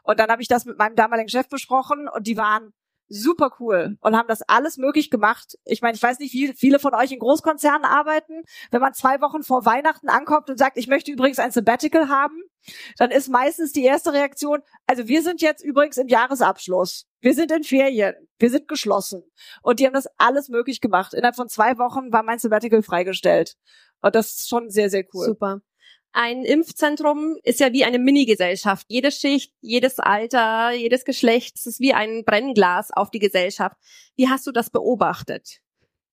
Und 0.04 0.20
dann 0.20 0.30
habe 0.30 0.42
ich 0.42 0.48
das 0.48 0.66
mit 0.66 0.78
meinem 0.78 0.96
damaligen 0.96 1.30
Chef 1.30 1.48
besprochen 1.50 2.08
und 2.08 2.28
die 2.28 2.38
waren 2.38 2.74
super 3.12 3.52
cool 3.60 3.98
und 4.00 4.16
haben 4.16 4.28
das 4.28 4.42
alles 4.44 4.78
möglich 4.78 5.10
gemacht. 5.10 5.58
Ich 5.66 5.82
meine, 5.82 5.96
ich 5.96 6.02
weiß 6.02 6.20
nicht, 6.20 6.34
wie 6.34 6.54
viele 6.54 6.80
von 6.80 6.96
euch 6.96 7.12
in 7.12 7.20
Großkonzernen 7.20 7.84
arbeiten. 7.84 8.44
Wenn 8.72 8.82
man 8.82 8.94
zwei 8.94 9.20
Wochen 9.20 9.44
vor 9.44 9.66
Weihnachten 9.66 10.08
ankommt 10.08 10.50
und 10.50 10.58
sagt, 10.58 10.78
ich 10.78 10.88
möchte 10.88 11.12
übrigens 11.12 11.40
ein 11.40 11.52
Sabbatical 11.52 12.08
haben, 12.08 12.42
dann 12.98 13.12
ist 13.12 13.28
meistens 13.28 13.74
die 13.74 13.84
erste 13.84 14.14
Reaktion, 14.14 14.60
also 14.88 15.08
wir 15.08 15.22
sind 15.24 15.42
jetzt 15.42 15.64
übrigens 15.64 15.98
im 15.98 16.08
Jahresabschluss. 16.08 17.06
Wir 17.20 17.34
sind 17.34 17.52
in 17.52 17.64
Ferien. 17.64 18.16
Wir 18.40 18.50
sind 18.50 18.68
geschlossen. 18.68 19.24
Und 19.62 19.80
die 19.80 19.86
haben 19.86 19.94
das 19.94 20.08
alles 20.18 20.48
möglich 20.48 20.80
gemacht. 20.80 21.14
Innerhalb 21.14 21.36
von 21.36 21.50
zwei 21.50 21.78
Wochen 21.78 22.14
war 22.14 22.24
mein 22.24 22.40
Sabbatical 22.40 22.82
freigestellt. 22.82 23.56
Und 24.02 24.16
das 24.16 24.30
ist 24.30 24.50
schon 24.50 24.70
sehr, 24.70 24.90
sehr 24.90 25.04
cool. 25.14 25.26
Super. 25.26 25.62
Ein 26.14 26.44
Impfzentrum 26.44 27.38
ist 27.44 27.62
ja 27.62 27.72
wie 27.72 27.86
eine 27.86 27.98
Mini-Gesellschaft. 27.98 28.86
Jede 28.90 29.12
Schicht, 29.12 29.54
jedes 29.62 30.00
Alter, 30.00 30.72
jedes 30.72 31.06
Geschlecht, 31.06 31.56
es 31.58 31.66
ist 31.66 31.80
wie 31.80 31.94
ein 31.94 32.26
Brennglas 32.26 32.92
auf 32.92 33.12
die 33.12 33.20
Gesellschaft. 33.20 33.78
Wie 34.18 34.28
hast 34.28 34.46
du 34.46 34.52
das 34.52 34.70
beobachtet? 34.70 35.62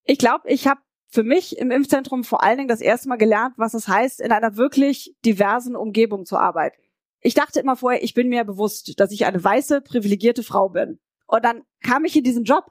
Ich 0.05 0.19
glaube, 0.19 0.49
ich 0.49 0.69
habe 0.69 0.81
für 1.09 1.25
mich 1.25 1.59
im 1.59 1.71
Impfzentrum 1.71 2.23
vor 2.23 2.43
allen 2.43 2.59
Dingen 2.59 2.69
das 2.69 2.81
erste 2.81 3.09
Mal 3.09 3.17
gelernt, 3.17 3.55
was 3.57 3.75
es 3.75 3.89
heißt, 3.89 4.21
in 4.21 4.31
einer 4.31 4.57
wirklich 4.57 5.17
diversen 5.25 5.75
Umgebung 5.75 6.27
zu 6.27 6.37
arbeiten. 6.37 6.81
Ich 7.21 7.35
dachte 7.35 7.59
immer 7.59 7.77
vorher, 7.77 8.05
ich 8.05 8.15
bin 8.15 8.29
mir 8.29 8.45
bewusst, 8.45 9.01
dass 9.01 9.11
ich 9.11 9.27
eine 9.27 9.43
weiße, 9.43 9.81
privilegierte 9.81 10.45
Frau 10.45 10.69
bin. 10.69 11.01
Und 11.27 11.45
dann 11.45 11.63
kam 11.83 12.05
ich 12.05 12.15
in 12.15 12.25
diesen 12.25 12.45
Job, 12.45 12.67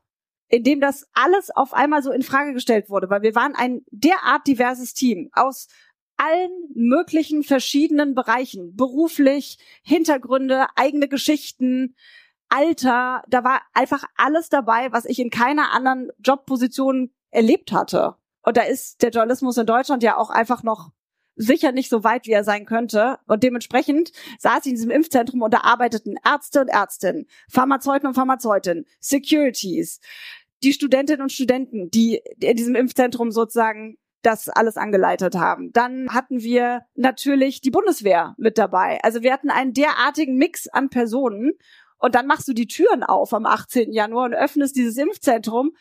in 0.47 0.63
dem 0.63 0.79
das 0.79 1.05
alles 1.13 1.51
auf 1.51 1.73
einmal 1.73 2.01
so 2.01 2.11
in 2.11 2.21
Frage 2.21 2.53
gestellt 2.53 2.89
wurde, 2.89 3.09
weil 3.09 3.21
wir 3.21 3.35
waren 3.35 3.55
ein 3.55 3.81
derart 3.91 4.47
diverses 4.47 4.93
Team 4.93 5.29
aus 5.33 5.67
allen 6.17 6.51
möglichen 6.73 7.43
verschiedenen 7.43 8.15
Bereichen, 8.15 8.75
beruflich, 8.75 9.57
Hintergründe, 9.83 10.67
eigene 10.75 11.07
Geschichten, 11.07 11.95
Alter, 12.49 13.23
da 13.27 13.43
war 13.43 13.61
einfach 13.73 14.03
alles 14.15 14.49
dabei, 14.49 14.91
was 14.91 15.05
ich 15.05 15.19
in 15.19 15.29
keiner 15.29 15.71
anderen 15.71 16.09
Jobposition 16.19 17.11
erlebt 17.29 17.71
hatte. 17.71 18.15
Und 18.41 18.57
da 18.57 18.61
ist 18.61 19.01
der 19.01 19.09
Journalismus 19.09 19.57
in 19.57 19.65
Deutschland 19.65 20.03
ja 20.03 20.17
auch 20.17 20.29
einfach 20.29 20.63
noch 20.63 20.91
sicher 21.35 21.71
nicht 21.71 21.89
so 21.89 22.03
weit, 22.03 22.25
wie 22.25 22.31
er 22.31 22.43
sein 22.43 22.65
könnte. 22.65 23.19
Und 23.27 23.43
dementsprechend 23.43 24.11
saß 24.39 24.65
ich 24.65 24.71
in 24.71 24.75
diesem 24.75 24.91
Impfzentrum 24.91 25.41
und 25.41 25.53
da 25.53 25.61
arbeiteten 25.61 26.15
Ärzte 26.25 26.61
und 26.61 26.69
Ärztinnen, 26.69 27.27
Pharmazeuten 27.49 28.07
und 28.07 28.15
Pharmazeutinnen, 28.15 28.85
Securities, 28.99 29.99
die 30.63 30.73
Studentinnen 30.73 31.21
und 31.21 31.31
Studenten, 31.31 31.91
die 31.91 32.21
in 32.39 32.57
diesem 32.57 32.75
Impfzentrum 32.75 33.31
sozusagen 33.31 33.97
das 34.21 34.49
alles 34.49 34.77
angeleitet 34.77 35.35
haben. 35.35 35.71
Dann 35.73 36.09
hatten 36.13 36.41
wir 36.41 36.81
natürlich 36.95 37.61
die 37.61 37.71
Bundeswehr 37.71 38.35
mit 38.37 38.57
dabei. 38.57 38.99
Also 39.03 39.21
wir 39.21 39.31
hatten 39.31 39.49
einen 39.49 39.73
derartigen 39.73 40.37
Mix 40.37 40.67
an 40.67 40.89
Personen. 40.89 41.53
Und 41.99 42.13
dann 42.13 42.27
machst 42.27 42.47
du 42.47 42.53
die 42.53 42.67
Türen 42.67 43.03
auf 43.03 43.33
am 43.33 43.45
18. 43.45 43.91
Januar 43.91 44.25
und 44.25 44.33
öffnest 44.35 44.75
dieses 44.75 44.97
Impfzentrum. 44.97 45.71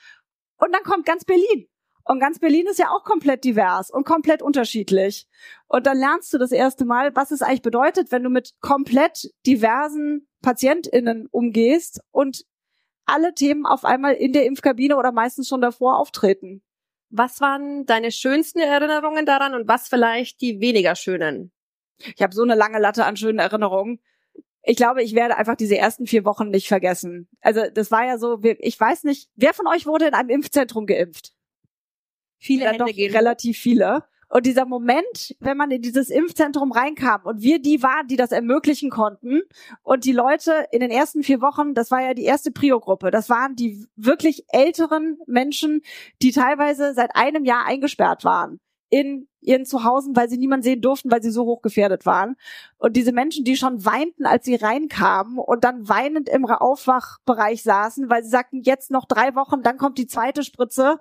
Und 0.58 0.74
dann 0.74 0.82
kommt 0.82 1.04
ganz 1.06 1.24
Berlin. 1.24 1.68
Und 2.04 2.20
ganz 2.20 2.38
Berlin 2.38 2.66
ist 2.70 2.78
ja 2.78 2.90
auch 2.90 3.02
komplett 3.02 3.42
divers 3.42 3.90
und 3.90 4.06
komplett 4.06 4.40
unterschiedlich. 4.40 5.26
Und 5.66 5.86
dann 5.86 5.98
lernst 5.98 6.32
du 6.32 6.38
das 6.38 6.52
erste 6.52 6.84
Mal, 6.84 7.16
was 7.16 7.32
es 7.32 7.42
eigentlich 7.42 7.62
bedeutet, 7.62 8.12
wenn 8.12 8.22
du 8.22 8.30
mit 8.30 8.54
komplett 8.60 9.28
diversen 9.44 10.28
PatientInnen 10.40 11.26
umgehst 11.32 12.00
und 12.12 12.44
alle 13.06 13.34
Themen 13.34 13.66
auf 13.66 13.84
einmal 13.84 14.14
in 14.14 14.32
der 14.32 14.46
Impfkabine 14.46 14.96
oder 14.96 15.10
meistens 15.10 15.48
schon 15.48 15.60
davor 15.60 15.98
auftreten. 15.98 16.62
Was 17.10 17.40
waren 17.40 17.86
deine 17.86 18.10
schönsten 18.10 18.58
Erinnerungen 18.58 19.26
daran 19.26 19.54
und 19.54 19.68
was 19.68 19.88
vielleicht 19.88 20.40
die 20.40 20.60
weniger 20.60 20.96
schönen? 20.96 21.52
Ich 21.98 22.20
habe 22.22 22.34
so 22.34 22.42
eine 22.42 22.54
lange 22.54 22.78
Latte 22.78 23.04
an 23.04 23.16
schönen 23.16 23.38
Erinnerungen. 23.38 24.00
Ich 24.62 24.76
glaube, 24.76 25.02
ich 25.02 25.14
werde 25.14 25.36
einfach 25.36 25.54
diese 25.54 25.78
ersten 25.78 26.06
vier 26.06 26.24
Wochen 26.24 26.50
nicht 26.50 26.66
vergessen. 26.68 27.28
Also 27.40 27.62
das 27.72 27.90
war 27.90 28.04
ja 28.04 28.18
so, 28.18 28.40
ich 28.42 28.78
weiß 28.78 29.04
nicht, 29.04 29.30
wer 29.36 29.54
von 29.54 29.68
euch 29.68 29.86
wurde 29.86 30.08
in 30.08 30.14
einem 30.14 30.30
Impfzentrum 30.30 30.86
geimpft? 30.86 31.32
Viele 32.38 32.64
ja, 32.64 32.72
Hände 32.72 32.84
doch 32.84 32.92
gehen. 32.92 33.14
relativ 33.14 33.58
viele. 33.58 34.04
Und 34.28 34.46
dieser 34.46 34.66
Moment, 34.66 35.36
wenn 35.40 35.56
man 35.56 35.70
in 35.70 35.82
dieses 35.82 36.10
Impfzentrum 36.10 36.72
reinkam 36.72 37.22
und 37.24 37.42
wir 37.42 37.60
die 37.60 37.82
waren, 37.82 38.08
die 38.08 38.16
das 38.16 38.32
ermöglichen 38.32 38.90
konnten 38.90 39.42
und 39.82 40.04
die 40.04 40.12
Leute 40.12 40.66
in 40.72 40.80
den 40.80 40.90
ersten 40.90 41.22
vier 41.22 41.40
Wochen, 41.40 41.74
das 41.74 41.90
war 41.90 42.02
ja 42.02 42.14
die 42.14 42.24
erste 42.24 42.50
Prio-Gruppe, 42.50 43.10
das 43.10 43.30
waren 43.30 43.54
die 43.54 43.86
wirklich 43.94 44.44
älteren 44.48 45.18
Menschen, 45.26 45.82
die 46.22 46.32
teilweise 46.32 46.92
seit 46.94 47.14
einem 47.14 47.44
Jahr 47.44 47.66
eingesperrt 47.66 48.24
waren 48.24 48.60
in 48.88 49.28
ihren 49.40 49.64
Zuhause, 49.64 50.10
weil 50.14 50.28
sie 50.28 50.38
niemand 50.38 50.64
sehen 50.64 50.80
durften, 50.80 51.10
weil 51.10 51.22
sie 51.22 51.30
so 51.30 51.44
hoch 51.44 51.62
gefährdet 51.62 52.06
waren. 52.06 52.36
Und 52.78 52.96
diese 52.96 53.12
Menschen, 53.12 53.44
die 53.44 53.56
schon 53.56 53.84
weinten, 53.84 54.26
als 54.26 54.44
sie 54.44 54.56
reinkamen 54.56 55.38
und 55.38 55.64
dann 55.64 55.88
weinend 55.88 56.28
im 56.28 56.46
Aufwachbereich 56.46 57.62
saßen, 57.62 58.10
weil 58.10 58.24
sie 58.24 58.30
sagten, 58.30 58.62
jetzt 58.62 58.90
noch 58.90 59.04
drei 59.04 59.34
Wochen, 59.34 59.62
dann 59.62 59.76
kommt 59.76 59.98
die 59.98 60.06
zweite 60.06 60.42
Spritze 60.42 61.00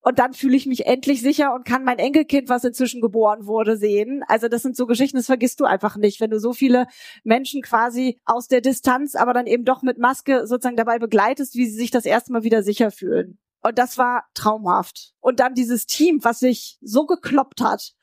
und 0.00 0.18
dann 0.18 0.32
fühle 0.32 0.56
ich 0.56 0.66
mich 0.66 0.86
endlich 0.86 1.20
sicher 1.20 1.54
und 1.54 1.64
kann 1.64 1.84
mein 1.84 1.98
Enkelkind, 1.98 2.48
was 2.48 2.64
inzwischen 2.64 3.00
geboren 3.00 3.46
wurde, 3.46 3.76
sehen. 3.76 4.22
Also 4.28 4.48
das 4.48 4.62
sind 4.62 4.76
so 4.76 4.86
Geschichten, 4.86 5.16
das 5.16 5.26
vergisst 5.26 5.60
du 5.60 5.64
einfach 5.64 5.96
nicht, 5.96 6.20
wenn 6.20 6.30
du 6.30 6.38
so 6.38 6.52
viele 6.52 6.86
Menschen 7.24 7.62
quasi 7.62 8.20
aus 8.24 8.48
der 8.48 8.60
Distanz, 8.60 9.14
aber 9.14 9.32
dann 9.32 9.46
eben 9.46 9.64
doch 9.64 9.82
mit 9.82 9.98
Maske 9.98 10.46
sozusagen 10.46 10.76
dabei 10.76 10.98
begleitest, 10.98 11.56
wie 11.56 11.66
sie 11.66 11.76
sich 11.76 11.90
das 11.90 12.04
erste 12.04 12.32
Mal 12.32 12.44
wieder 12.44 12.62
sicher 12.62 12.90
fühlen. 12.90 13.38
Und 13.60 13.78
das 13.78 13.98
war 13.98 14.24
traumhaft. 14.34 15.14
Und 15.20 15.40
dann 15.40 15.54
dieses 15.54 15.86
Team, 15.86 16.20
was 16.22 16.38
sich 16.38 16.78
so 16.80 17.06
gekloppt 17.06 17.60
hat, 17.60 17.94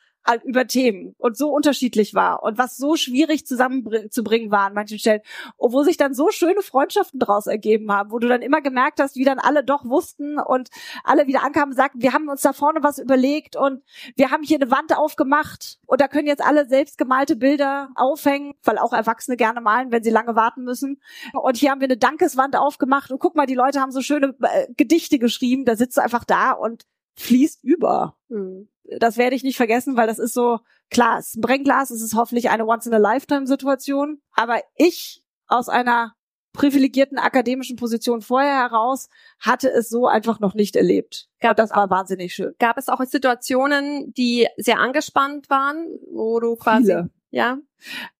über 0.43 0.67
Themen 0.67 1.15
und 1.17 1.37
so 1.37 1.49
unterschiedlich 1.49 2.13
war 2.13 2.43
und 2.43 2.57
was 2.57 2.77
so 2.77 2.95
schwierig 2.95 3.45
zusammenzubringen 3.45 4.51
war 4.51 4.67
an 4.67 4.73
manchen 4.73 4.99
Stellen, 4.99 5.21
und 5.57 5.73
wo 5.73 5.83
sich 5.83 5.97
dann 5.97 6.13
so 6.13 6.29
schöne 6.31 6.61
Freundschaften 6.61 7.19
daraus 7.19 7.47
ergeben 7.47 7.91
haben, 7.91 8.11
wo 8.11 8.19
du 8.19 8.27
dann 8.27 8.41
immer 8.41 8.61
gemerkt 8.61 8.99
hast, 8.99 9.15
wie 9.15 9.23
dann 9.23 9.39
alle 9.39 9.63
doch 9.63 9.85
wussten 9.85 10.39
und 10.39 10.69
alle 11.03 11.27
wieder 11.27 11.43
ankamen 11.43 11.69
und 11.69 11.75
sagten, 11.75 12.01
wir 12.01 12.13
haben 12.13 12.29
uns 12.29 12.41
da 12.41 12.53
vorne 12.53 12.83
was 12.83 12.97
überlegt 12.97 13.55
und 13.55 13.83
wir 14.15 14.31
haben 14.31 14.43
hier 14.43 14.57
eine 14.57 14.71
Wand 14.71 14.95
aufgemacht 14.97 15.79
und 15.85 16.01
da 16.01 16.07
können 16.07 16.27
jetzt 16.27 16.43
alle 16.43 16.67
selbst 16.67 16.97
gemalte 16.97 17.35
Bilder 17.35 17.89
aufhängen, 17.95 18.55
weil 18.63 18.77
auch 18.77 18.93
Erwachsene 18.93 19.37
gerne 19.37 19.61
malen, 19.61 19.91
wenn 19.91 20.03
sie 20.03 20.09
lange 20.09 20.35
warten 20.35 20.63
müssen. 20.63 21.01
Und 21.33 21.57
hier 21.57 21.71
haben 21.71 21.81
wir 21.81 21.87
eine 21.87 21.97
Dankeswand 21.97 22.55
aufgemacht 22.55 23.11
und 23.11 23.19
guck 23.19 23.35
mal, 23.35 23.45
die 23.45 23.55
Leute 23.55 23.81
haben 23.81 23.91
so 23.91 24.01
schöne 24.01 24.35
äh, 24.41 24.67
Gedichte 24.75 25.19
geschrieben, 25.19 25.65
da 25.65 25.75
sitzt 25.75 25.97
du 25.97 26.01
einfach 26.01 26.23
da 26.23 26.51
und 26.51 26.85
fließt 27.15 27.63
über. 27.63 28.17
Mhm 28.29 28.67
das 28.99 29.17
werde 29.17 29.35
ich 29.35 29.43
nicht 29.43 29.57
vergessen, 29.57 29.97
weil 29.97 30.07
das 30.07 30.19
ist 30.19 30.33
so, 30.33 30.59
klar, 30.89 31.19
es 31.19 31.27
ist 31.27 31.37
ein 31.37 31.41
Brennglas, 31.41 31.91
es 31.91 32.01
ist 32.01 32.15
hoffentlich 32.15 32.49
eine 32.49 32.65
Once-in-a-Lifetime-Situation, 32.65 34.21
aber 34.33 34.61
ich 34.75 35.23
aus 35.47 35.69
einer 35.69 36.13
privilegierten 36.53 37.17
akademischen 37.17 37.75
Position 37.75 38.21
vorher 38.21 38.55
heraus 38.55 39.09
hatte 39.39 39.69
es 39.69 39.89
so 39.89 40.07
einfach 40.07 40.39
noch 40.39 40.53
nicht 40.53 40.75
erlebt. 40.75 41.27
Gab 41.41 41.51
Und 41.51 41.59
das 41.59 41.71
war 41.71 41.89
wahnsinnig 41.89 42.33
schön. 42.33 42.53
Gab 42.59 42.77
es 42.77 42.87
auch 42.87 43.03
Situationen, 43.03 44.13
die 44.13 44.47
sehr 44.57 44.79
angespannt 44.79 45.49
waren, 45.49 45.85
wo 46.11 46.39
du 46.39 46.55
quasi 46.55 46.85
Viele. 46.85 47.09
ja? 47.29 47.57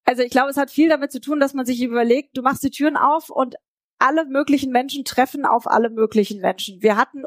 Also 0.03 0.22
ich 0.22 0.31
glaube, 0.31 0.50
es 0.50 0.57
hat 0.57 0.69
viel 0.69 0.89
damit 0.89 1.12
zu 1.12 1.22
tun, 1.22 1.39
dass 1.39 1.53
man 1.53 1.65
sich 1.65 1.81
überlegt, 1.81 2.38
du 2.38 2.41
machst 2.41 2.63
die 2.63 2.72
Türen 2.72 2.98
auf 2.98 3.29
und 3.29 3.55
alle 4.00 4.25
möglichen 4.25 4.72
Menschen 4.72 5.05
treffen 5.05 5.45
auf 5.45 5.67
alle 5.67 5.89
möglichen 5.89 6.41
Menschen. 6.41 6.81
Wir 6.81 6.98
hatten 6.98 7.24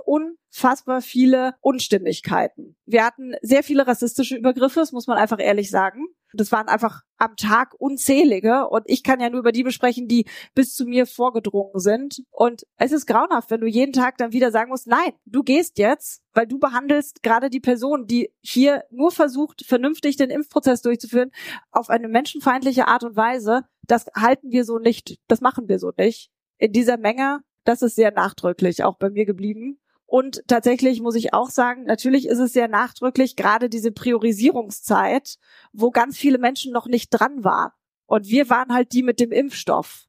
unfassbar 0.51 1.03
viele 1.03 1.55
Unstimmigkeiten. 1.61 2.77
Wir 2.87 3.05
hatten 3.05 3.35
sehr 3.43 3.63
viele 3.63 3.87
rassistische 3.87 4.37
Übergriffe, 4.37 4.81
das 4.81 4.93
muss 4.93 5.07
man 5.07 5.19
einfach 5.19 5.39
ehrlich 5.41 5.71
sagen. 5.71 6.07
Das 6.35 6.53
waren 6.53 6.69
einfach 6.69 7.05
am 7.17 7.37
Tag 7.37 7.75
unzählige 7.79 8.69
und 8.69 8.83
ich 8.85 9.03
kann 9.03 9.19
ja 9.19 9.31
nur 9.31 9.41
über 9.41 9.53
die 9.53 9.63
besprechen, 9.63 10.09
die 10.09 10.27
bis 10.55 10.75
zu 10.75 10.85
mir 10.85 11.07
vorgedrungen 11.07 11.81
sind. 11.81 12.23
Und 12.31 12.67
es 12.77 12.93
ist 12.93 13.07
grauenhaft, 13.07 13.51
wenn 13.51 13.63
du 13.63 13.67
jeden 13.67 13.95
Tag 13.95 14.19
dann 14.19 14.33
wieder 14.33 14.51
sagen 14.51 14.69
musst, 14.69 14.87
nein, 14.87 15.13
du 15.25 15.43
gehst 15.43 15.79
jetzt, 15.79 16.21
weil 16.35 16.47
du 16.47 16.59
behandelst 16.59 17.23
gerade 17.23 17.49
die 17.49 17.61
Person, 17.61 18.07
die 18.07 18.31
hier 18.43 18.85
nur 18.91 19.11
versucht, 19.11 19.65
vernünftig 19.65 20.17
den 20.17 20.29
Impfprozess 20.29 20.83
durchzuführen, 20.83 21.31
auf 21.71 21.89
eine 21.89 22.09
menschenfeindliche 22.09 22.89
Art 22.89 23.05
und 23.05 23.17
Weise. 23.17 23.63
Das 23.87 24.07
halten 24.15 24.51
wir 24.51 24.65
so 24.65 24.79
nicht, 24.79 25.19
das 25.29 25.41
machen 25.41 25.69
wir 25.69 25.79
so 25.79 25.93
nicht 25.97 26.31
in 26.59 26.73
dieser 26.73 26.99
Menge, 26.99 27.41
das 27.65 27.81
ist 27.83 27.97
sehr 27.97 28.11
nachdrücklich 28.13 28.85
auch 28.85 28.97
bei 28.99 29.09
mir 29.09 29.25
geblieben. 29.25 29.79
Und 30.11 30.43
tatsächlich 30.47 31.03
muss 31.03 31.17
ich 31.17 31.35
auch 31.35 31.51
sagen, 31.51 31.85
natürlich 31.85 32.27
ist 32.29 32.39
es 32.39 32.55
sehr 32.55 32.67
nachdrücklich, 32.67 33.37
gerade 33.37 33.69
diese 33.69 33.93
Priorisierungszeit, 33.93 35.37
wo 35.75 35.91
ganz 35.91 36.17
viele 36.17 36.39
Menschen 36.39 36.73
noch 36.73 36.87
nicht 36.87 37.11
dran 37.11 37.45
waren. 37.45 37.73
Und 38.07 38.27
wir 38.27 38.49
waren 38.49 38.73
halt 38.73 38.93
die 38.93 39.03
mit 39.03 39.21
dem 39.21 39.33
Impfstoff. 39.33 40.07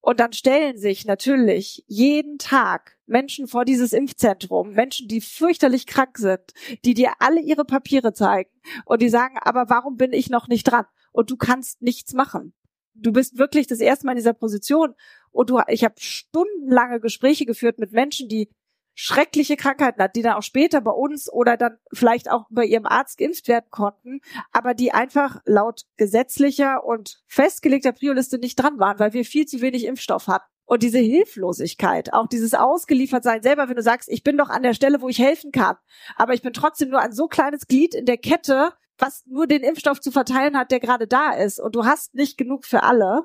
Und 0.00 0.20
dann 0.20 0.32
stellen 0.32 0.78
sich 0.78 1.06
natürlich 1.06 1.84
jeden 1.88 2.38
Tag 2.38 2.96
Menschen 3.06 3.48
vor 3.48 3.64
dieses 3.64 3.92
Impfzentrum, 3.92 4.74
Menschen, 4.74 5.08
die 5.08 5.20
fürchterlich 5.20 5.88
krank 5.88 6.18
sind, 6.18 6.52
die 6.84 6.94
dir 6.94 7.14
alle 7.18 7.40
ihre 7.40 7.64
Papiere 7.64 8.12
zeigen 8.12 8.50
und 8.84 9.02
die 9.02 9.08
sagen, 9.08 9.38
aber 9.40 9.68
warum 9.68 9.96
bin 9.96 10.12
ich 10.12 10.30
noch 10.30 10.46
nicht 10.46 10.64
dran? 10.64 10.86
Und 11.10 11.32
du 11.32 11.36
kannst 11.36 11.82
nichts 11.82 12.14
machen. 12.14 12.54
Du 12.94 13.10
bist 13.10 13.38
wirklich 13.38 13.66
das 13.66 13.80
erste 13.80 14.06
Mal 14.06 14.12
in 14.12 14.18
dieser 14.18 14.34
Position 14.34 14.94
und 15.32 15.50
du, 15.50 15.60
ich 15.66 15.82
habe 15.82 15.94
stundenlange 15.98 17.00
Gespräche 17.00 17.44
geführt 17.44 17.80
mit 17.80 17.90
Menschen, 17.90 18.28
die 18.28 18.48
schreckliche 18.94 19.56
Krankheiten 19.56 20.02
hatten, 20.02 20.12
die 20.14 20.22
dann 20.22 20.34
auch 20.34 20.42
später 20.42 20.80
bei 20.80 20.90
uns 20.90 21.30
oder 21.32 21.56
dann 21.56 21.78
vielleicht 21.92 22.30
auch 22.30 22.46
bei 22.50 22.64
ihrem 22.64 22.86
Arzt 22.86 23.18
geimpft 23.18 23.48
werden 23.48 23.66
konnten, 23.70 24.20
aber 24.52 24.74
die 24.74 24.92
einfach 24.92 25.40
laut 25.44 25.82
gesetzlicher 25.96 26.84
und 26.84 27.22
festgelegter 27.26 27.92
Prioliste 27.92 28.38
nicht 28.38 28.56
dran 28.56 28.78
waren, 28.78 28.98
weil 28.98 29.12
wir 29.12 29.24
viel 29.24 29.46
zu 29.46 29.60
wenig 29.60 29.86
Impfstoff 29.86 30.28
hatten. 30.28 30.46
Und 30.64 30.82
diese 30.82 30.98
Hilflosigkeit, 30.98 32.12
auch 32.12 32.28
dieses 32.28 32.54
Ausgeliefertsein 32.54 33.42
selber, 33.42 33.68
wenn 33.68 33.76
du 33.76 33.82
sagst, 33.82 34.08
ich 34.08 34.22
bin 34.22 34.38
doch 34.38 34.48
an 34.48 34.62
der 34.62 34.74
Stelle, 34.74 35.02
wo 35.02 35.08
ich 35.08 35.18
helfen 35.18 35.52
kann, 35.52 35.76
aber 36.16 36.34
ich 36.34 36.42
bin 36.42 36.52
trotzdem 36.52 36.90
nur 36.90 37.00
ein 37.00 37.12
so 37.12 37.26
kleines 37.26 37.66
Glied 37.66 37.94
in 37.94 38.06
der 38.06 38.16
Kette, 38.16 38.72
was 38.98 39.24
nur 39.26 39.46
den 39.46 39.62
Impfstoff 39.62 40.00
zu 40.00 40.12
verteilen 40.12 40.56
hat, 40.56 40.70
der 40.70 40.80
gerade 40.80 41.06
da 41.08 41.32
ist. 41.32 41.58
Und 41.58 41.74
du 41.74 41.84
hast 41.84 42.14
nicht 42.14 42.38
genug 42.38 42.64
für 42.64 42.84
alle 42.84 43.24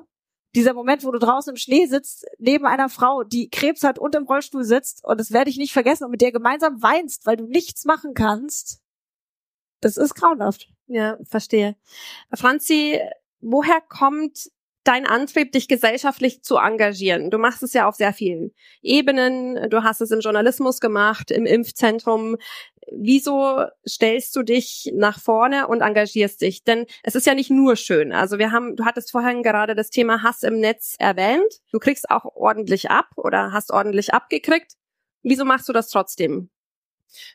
dieser 0.54 0.74
Moment, 0.74 1.04
wo 1.04 1.10
du 1.10 1.18
draußen 1.18 1.50
im 1.50 1.56
Schnee 1.56 1.86
sitzt, 1.86 2.26
neben 2.38 2.66
einer 2.66 2.88
Frau, 2.88 3.22
die 3.22 3.50
Krebs 3.50 3.82
hat 3.82 3.98
und 3.98 4.14
im 4.14 4.24
Rollstuhl 4.24 4.64
sitzt, 4.64 5.04
und 5.04 5.20
das 5.20 5.30
werde 5.30 5.50
ich 5.50 5.58
nicht 5.58 5.72
vergessen, 5.72 6.04
und 6.04 6.10
mit 6.10 6.20
der 6.20 6.32
gemeinsam 6.32 6.82
weinst, 6.82 7.26
weil 7.26 7.36
du 7.36 7.44
nichts 7.44 7.84
machen 7.84 8.14
kannst, 8.14 8.80
das 9.80 9.96
ist 9.96 10.14
grauenhaft. 10.14 10.68
Ja, 10.86 11.18
verstehe. 11.24 11.76
Franzi, 12.34 12.98
woher 13.40 13.80
kommt 13.88 14.50
dein 14.84 15.06
Antrieb, 15.06 15.52
dich 15.52 15.68
gesellschaftlich 15.68 16.42
zu 16.42 16.56
engagieren? 16.56 17.30
Du 17.30 17.38
machst 17.38 17.62
es 17.62 17.74
ja 17.74 17.86
auf 17.86 17.94
sehr 17.94 18.14
vielen 18.14 18.52
Ebenen. 18.80 19.68
Du 19.68 19.82
hast 19.84 20.00
es 20.00 20.10
im 20.10 20.20
Journalismus 20.20 20.80
gemacht, 20.80 21.30
im 21.30 21.44
Impfzentrum. 21.44 22.36
Wieso 22.92 23.64
stellst 23.86 24.34
du 24.36 24.42
dich 24.42 24.90
nach 24.94 25.18
vorne 25.20 25.68
und 25.68 25.80
engagierst 25.80 26.40
dich? 26.40 26.64
Denn 26.64 26.86
es 27.02 27.14
ist 27.14 27.26
ja 27.26 27.34
nicht 27.34 27.50
nur 27.50 27.76
schön. 27.76 28.12
Also 28.12 28.38
wir 28.38 28.52
haben, 28.52 28.76
du 28.76 28.84
hattest 28.84 29.10
vorhin 29.10 29.42
gerade 29.42 29.74
das 29.74 29.90
Thema 29.90 30.22
Hass 30.22 30.42
im 30.42 30.60
Netz 30.60 30.94
erwähnt. 30.98 31.60
Du 31.72 31.78
kriegst 31.78 32.10
auch 32.10 32.24
ordentlich 32.24 32.90
ab 32.90 33.08
oder 33.16 33.52
hast 33.52 33.70
ordentlich 33.70 34.14
abgekriegt. 34.14 34.72
Wieso 35.22 35.44
machst 35.44 35.68
du 35.68 35.72
das 35.72 35.88
trotzdem? 35.88 36.50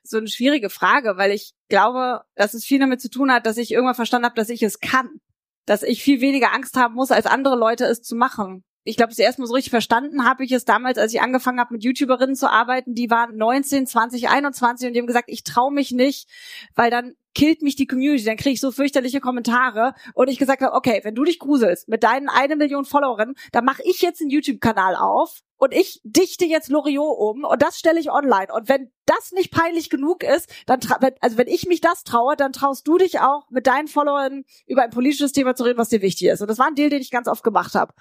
So 0.04 0.18
eine 0.18 0.28
schwierige 0.28 0.70
Frage, 0.70 1.18
weil 1.18 1.32
ich 1.32 1.54
glaube, 1.68 2.22
dass 2.36 2.54
es 2.54 2.64
viel 2.66 2.80
damit 2.80 3.02
zu 3.02 3.10
tun 3.10 3.32
hat, 3.32 3.46
dass 3.46 3.58
ich 3.58 3.72
irgendwann 3.72 3.96
verstanden 3.96 4.26
habe, 4.26 4.36
dass 4.36 4.50
ich 4.50 4.62
es 4.64 4.80
kann. 4.80 5.20
Dass 5.66 5.82
ich 5.82 6.04
viel 6.04 6.22
weniger 6.22 6.54
Angst 6.54 6.76
haben 6.76 6.94
muss, 6.94 7.12
als 7.12 7.26
andere 7.26 7.56
Leute 7.56 7.86
es 7.86 8.02
zu 8.02 8.16
machen 8.16 8.64
ich 8.84 8.98
glaube, 8.98 9.10
das 9.10 9.20
erste 9.20 9.42
Mal 9.42 9.48
so 9.48 9.54
richtig 9.54 9.72
verstanden 9.72 10.26
habe 10.26 10.44
ich 10.44 10.52
es 10.52 10.66
damals, 10.66 10.98
als 10.98 11.14
ich 11.14 11.22
angefangen 11.22 11.60
habe, 11.60 11.74
mit 11.74 11.84
YouTuberinnen 11.84 12.36
zu 12.36 12.50
arbeiten. 12.50 12.94
Die 12.96 13.10
waren 13.10 13.36
19, 13.38 13.88
20, 13.88 14.30
21 14.30 14.88
und 14.88 14.94
die 14.94 15.00
haben 15.00 15.08
gesagt, 15.08 15.30
ich 15.30 15.44
traue 15.44 15.72
mich 15.72 15.92
nicht, 15.92 16.30
weil 16.76 16.92
dann 16.92 17.16
killt 17.34 17.62
mich 17.62 17.76
die 17.76 17.88
Community, 17.88 18.26
dann 18.26 18.38
kriege 18.38 18.54
ich 18.54 18.60
so 18.60 18.72
fürchterliche 18.72 19.20
Kommentare. 19.20 19.94
Und 20.14 20.30
ich 20.30 20.38
gesagt 20.38 20.62
habe, 20.62 20.76
okay, 20.76 21.00
wenn 21.04 21.16
du 21.16 21.24
dich 21.24 21.40
gruselst 21.40 21.88
mit 21.88 22.04
deinen 22.04 22.30
eine 22.30 22.56
Million 22.56 22.86
Followerinnen, 22.86 23.36
dann 23.52 23.66
mache 23.66 23.82
ich 23.86 24.02
jetzt 24.02 24.22
einen 24.22 24.30
YouTube-Kanal 24.30 24.96
auf 24.96 25.42
und 25.58 25.74
ich 25.74 26.02
dichte 26.04 26.46
jetzt 26.46 26.70
Loriot 26.70 27.18
um 27.18 27.46
und 27.46 27.62
das 27.62 27.80
stelle 27.80 28.00
ich 28.00 28.12
online. 28.12 28.54
Und 28.54 28.68
wenn 28.68 28.92
das 29.06 29.32
nicht 29.32 29.52
peinlich 29.52 29.90
genug 29.90 30.24
ist, 30.24 30.52
dann 30.66 30.80
also 31.22 31.38
wenn 31.38 31.48
ich 31.48 31.68
mich 31.68 31.80
das 31.80 32.04
traue, 32.04 32.36
dann 32.36 32.52
traust 32.52 32.86
du 32.88 32.98
dich 32.98 33.22
auch 33.22 33.50
mit 33.50 33.66
deinen 33.66 33.88
Followern 33.88 34.44
über 34.68 34.84
ein 34.84 34.90
politisches 34.90 35.32
Thema 35.32 35.56
zu 35.56 35.64
reden, 35.64 35.78
was 35.78 35.90
dir 35.90 36.02
wichtig 36.02 36.28
ist. 36.28 36.42
Und 36.42 36.50
das 36.50 36.60
war 36.60 36.68
ein 36.68 36.76
Deal, 36.76 36.90
den 36.90 37.02
ich 37.02 37.12
ganz 37.12 37.28
oft 37.30 37.44
gemacht 37.44 37.76
habe. 37.76 37.94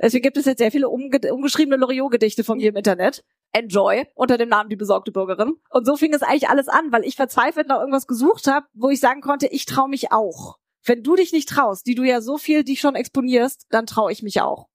Deswegen 0.00 0.22
gibt 0.22 0.36
es 0.36 0.44
jetzt 0.44 0.58
sehr 0.58 0.70
viele 0.70 0.88
umge 0.88 1.20
umgeschriebene 1.32 1.76
Loriot-Gedichte 1.76 2.44
von 2.44 2.58
mir 2.58 2.68
im 2.68 2.76
Internet. 2.76 3.24
Enjoy 3.52 4.06
unter 4.14 4.38
dem 4.38 4.48
Namen 4.48 4.70
Die 4.70 4.76
besorgte 4.76 5.10
Bürgerin. 5.10 5.54
Und 5.70 5.86
so 5.86 5.96
fing 5.96 6.12
es 6.14 6.22
eigentlich 6.22 6.48
alles 6.48 6.68
an, 6.68 6.92
weil 6.92 7.04
ich 7.04 7.16
verzweifelt 7.16 7.68
nach 7.68 7.80
irgendwas 7.80 8.06
gesucht 8.06 8.46
habe, 8.46 8.66
wo 8.74 8.90
ich 8.90 9.00
sagen 9.00 9.20
konnte, 9.20 9.46
ich 9.46 9.66
traue 9.66 9.88
mich 9.88 10.12
auch. 10.12 10.58
Wenn 10.84 11.02
du 11.02 11.16
dich 11.16 11.32
nicht 11.32 11.48
traust, 11.48 11.86
die 11.86 11.94
du 11.94 12.02
ja 12.02 12.20
so 12.20 12.38
viel 12.38 12.64
dich 12.64 12.80
schon 12.80 12.94
exponierst, 12.94 13.66
dann 13.70 13.86
traue 13.86 14.12
ich 14.12 14.22
mich 14.22 14.40
auch. 14.40 14.68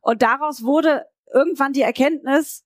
Und 0.00 0.22
daraus 0.22 0.62
wurde 0.62 1.04
irgendwann 1.32 1.72
die 1.72 1.82
Erkenntnis, 1.82 2.64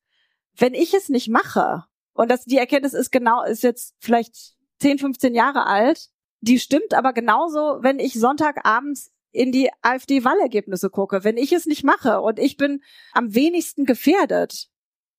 wenn 0.57 0.75
ich 0.75 0.95
es 0.95 1.09
nicht 1.09 1.29
mache, 1.29 1.85
und 2.17 2.31
das, 2.31 2.45
die 2.45 2.57
Erkenntnis 2.57 2.95
ist 2.95 3.12
genau, 3.12 3.45
ist 3.45 3.62
jetzt 3.62 3.95
vielleicht 3.99 4.57
10, 4.81 4.99
15 4.99 5.35
Jahre 5.35 5.67
alt, 5.67 6.09
die 6.41 6.59
stimmt 6.59 6.95
aber 6.95 7.12
genauso, 7.12 7.79
wenn 7.81 7.99
ich 7.99 8.15
Sonntagabends 8.15 9.12
in 9.37 9.52
die 9.52 9.71
AfD-Wahlergebnisse 9.83 10.90
gucke, 10.90 11.23
wenn 11.23 11.37
ich 11.37 11.52
es 11.52 11.66
nicht 11.66 11.85
mache 11.85 12.21
und 12.21 12.38
ich 12.38 12.57
bin 12.57 12.83
am 13.12 13.35
wenigsten 13.35 13.85
gefährdet. 13.85 14.69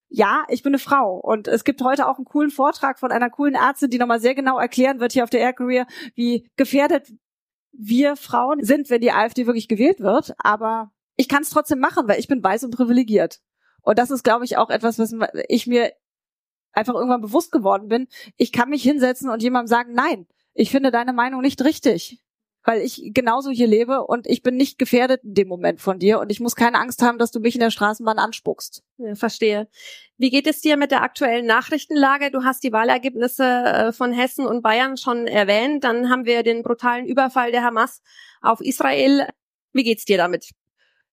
Ja, 0.10 0.46
ich 0.50 0.64
bin 0.64 0.72
eine 0.72 0.80
Frau 0.80 1.18
und 1.18 1.48
es 1.48 1.64
gibt 1.64 1.82
heute 1.82 2.08
auch 2.08 2.16
einen 2.16 2.26
coolen 2.26 2.50
Vortrag 2.50 2.98
von 2.98 3.12
einer 3.12 3.30
coolen 3.30 3.56
Ärztin, 3.56 3.90
die 3.90 4.00
nochmal 4.00 4.20
sehr 4.20 4.36
genau 4.36 4.58
erklären 4.58 5.00
wird 5.00 5.12
hier 5.12 5.24
auf 5.24 5.30
der 5.30 5.42
Air 5.42 5.54
Career, 5.54 5.86
wie 6.16 6.50
gefährdet 6.56 7.12
wir 7.72 8.16
Frauen 8.16 8.64
sind, 8.64 8.90
wenn 8.90 9.02
die 9.02 9.12
AfD 9.12 9.46
wirklich 9.46 9.68
gewählt 9.68 10.00
wird. 10.00 10.34
Aber 10.40 10.92
ich 11.16 11.30
kann 11.30 11.44
es 11.44 11.50
trotzdem 11.50 11.80
machen, 11.80 12.08
weil 12.08 12.20
ich 12.20 12.28
bin 12.28 12.44
weiß 12.44 12.64
und 12.64 12.76
privilegiert. 12.76 13.42
Und 13.82 14.00
das 14.00 14.10
ist, 14.10 14.24
glaube 14.24 14.46
ich, 14.46 14.58
auch 14.58 14.70
etwas, 14.70 14.98
was 14.98 15.14
ich 15.48 15.68
mir 15.68 15.94
einfach 16.72 16.96
irgendwann 16.96 17.22
bewusst 17.22 17.52
geworden 17.52 17.88
bin. 17.88 18.08
Ich 18.38 18.52
kann 18.52 18.70
mich 18.70 18.84
hinsetzen 18.84 19.30
und 19.30 19.44
jemandem 19.44 19.68
sagen, 19.68 19.94
nein, 19.94 20.26
ich 20.54 20.72
finde 20.72 20.90
deine 20.90 21.14
Meinung 21.14 21.42
nicht 21.42 21.64
richtig 21.64 22.22
weil 22.68 22.82
ich 22.82 23.12
genauso 23.14 23.50
hier 23.50 23.66
lebe 23.66 24.06
und 24.06 24.28
ich 24.28 24.44
bin 24.44 24.58
nicht 24.58 24.78
gefährdet 24.78 25.24
in 25.24 25.36
dem 25.36 25.48
Moment 25.48 25.80
von 25.80 26.00
dir 26.00 26.20
und 26.20 26.30
ich 26.34 26.42
muss 26.42 26.54
keine 26.54 26.78
Angst 26.80 27.02
haben, 27.02 27.18
dass 27.18 27.32
du 27.32 27.40
mich 27.40 27.56
in 27.56 27.62
der 27.62 27.72
Straßenbahn 27.72 28.20
anspuckst. 28.20 28.84
Ja, 28.98 29.16
verstehe. 29.16 29.70
Wie 30.18 30.30
geht 30.30 30.48
es 30.48 30.60
dir 30.60 30.76
mit 30.76 30.92
der 30.92 31.02
aktuellen 31.02 31.46
Nachrichtenlage? 31.46 32.30
Du 32.30 32.44
hast 32.44 32.66
die 32.66 32.74
Wahlergebnisse 32.74 33.46
äh, 33.46 33.92
von 33.94 34.12
Hessen 34.12 34.46
und 34.46 34.64
Bayern 34.64 34.98
schon 34.98 35.28
erwähnt. 35.28 35.86
Dann 35.86 36.10
haben 36.10 36.26
wir 36.26 36.44
den 36.44 36.62
brutalen 36.62 37.06
Überfall 37.06 37.54
der 37.54 37.64
Hamas 37.64 38.02
auf 38.42 38.60
Israel. 38.60 39.30
Wie 39.72 39.84
geht's 39.84 40.04
dir 40.04 40.18
damit? 40.18 40.50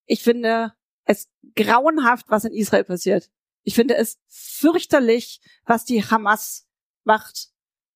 Ich 0.07 0.23
finde 0.23 0.73
es 1.05 1.29
grauenhaft, 1.55 2.25
was 2.27 2.43
in 2.43 2.51
Israel 2.51 2.83
passiert. 2.83 3.29
Ich 3.63 3.75
finde 3.75 3.95
es 3.95 4.19
fürchterlich, 4.27 5.39
was 5.65 5.85
die 5.85 6.03
Hamas 6.03 6.67
macht 7.05 7.54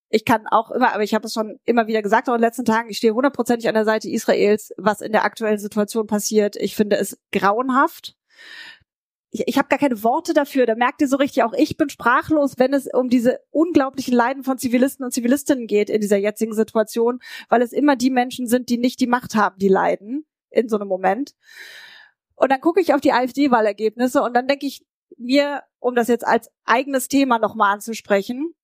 ich 0.09 0.25
kann 0.25 0.47
auch 0.47 0.71
immer, 0.71 0.93
aber 0.93 1.03
ich 1.03 1.13
habe 1.13 1.27
es 1.27 1.33
schon 1.33 1.59
immer 1.65 1.87
wieder 1.87 2.01
gesagt 2.01 2.29
auch 2.29 2.33
in 2.33 2.39
den 2.39 2.47
letzten 2.47 2.65
Tagen, 2.65 2.89
ich 2.89 2.97
stehe 2.97 3.13
hundertprozentig 3.13 3.67
an 3.67 3.75
der 3.75 3.85
Seite 3.85 4.09
Israels, 4.09 4.73
was 4.77 5.01
in 5.01 5.11
der 5.11 5.23
aktuellen 5.23 5.59
Situation 5.59 6.07
passiert. 6.07 6.55
Ich 6.55 6.75
finde 6.75 6.97
es 6.97 7.19
grauenhaft. 7.31 8.15
Ich, 9.29 9.47
ich 9.47 9.57
habe 9.59 9.67
gar 9.67 9.77
keine 9.77 10.03
Worte 10.03 10.33
dafür. 10.33 10.65
Da 10.65 10.73
merkt 10.73 11.01
ihr 11.01 11.07
so 11.07 11.17
richtig, 11.17 11.43
auch 11.43 11.53
ich 11.53 11.77
bin 11.77 11.89
sprachlos, 11.89 12.55
wenn 12.57 12.73
es 12.73 12.87
um 12.91 13.09
diese 13.09 13.39
unglaublichen 13.51 14.15
Leiden 14.15 14.43
von 14.43 14.57
Zivilisten 14.57 15.05
und 15.05 15.11
Zivilistinnen 15.11 15.67
geht 15.67 15.91
in 15.91 16.01
dieser 16.01 16.17
jetzigen 16.17 16.53
Situation, 16.53 17.19
weil 17.47 17.61
es 17.61 17.71
immer 17.71 17.95
die 17.95 18.09
Menschen 18.09 18.47
sind, 18.47 18.69
die 18.69 18.79
nicht 18.79 18.99
die 18.99 19.07
Macht 19.07 19.35
haben, 19.35 19.59
die 19.59 19.67
leiden 19.67 20.25
in 20.49 20.69
so 20.69 20.77
einem 20.77 20.87
Moment. 20.87 21.35
Und 22.33 22.51
dann 22.51 22.61
gucke 22.61 22.81
ich 22.81 22.95
auf 22.95 23.01
die 23.01 23.13
AfD-Wahlergebnisse 23.13 24.23
und 24.23 24.33
dann 24.33 24.47
denke 24.47 24.65
ich 24.65 24.83
mir, 25.17 25.61
um 25.77 25.93
das 25.93 26.07
jetzt 26.07 26.25
als 26.25 26.49
eigenes 26.65 27.09
Thema 27.09 27.37
nochmal 27.37 27.73
anzusprechen, 27.73 28.55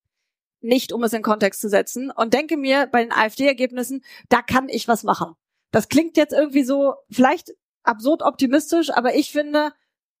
nicht, 0.60 0.92
um 0.92 1.02
es 1.04 1.12
in 1.12 1.22
Kontext 1.22 1.60
zu 1.60 1.68
setzen 1.68 2.10
und 2.10 2.34
denke 2.34 2.56
mir 2.56 2.88
bei 2.90 3.02
den 3.02 3.12
AfD-Ergebnissen, 3.12 4.04
da 4.28 4.42
kann 4.42 4.68
ich 4.68 4.88
was 4.88 5.02
machen. 5.04 5.34
Das 5.70 5.88
klingt 5.88 6.16
jetzt 6.16 6.32
irgendwie 6.32 6.64
so 6.64 6.94
vielleicht 7.10 7.52
absurd 7.82 8.22
optimistisch, 8.22 8.90
aber 8.90 9.14
ich 9.14 9.30
finde, 9.30 9.72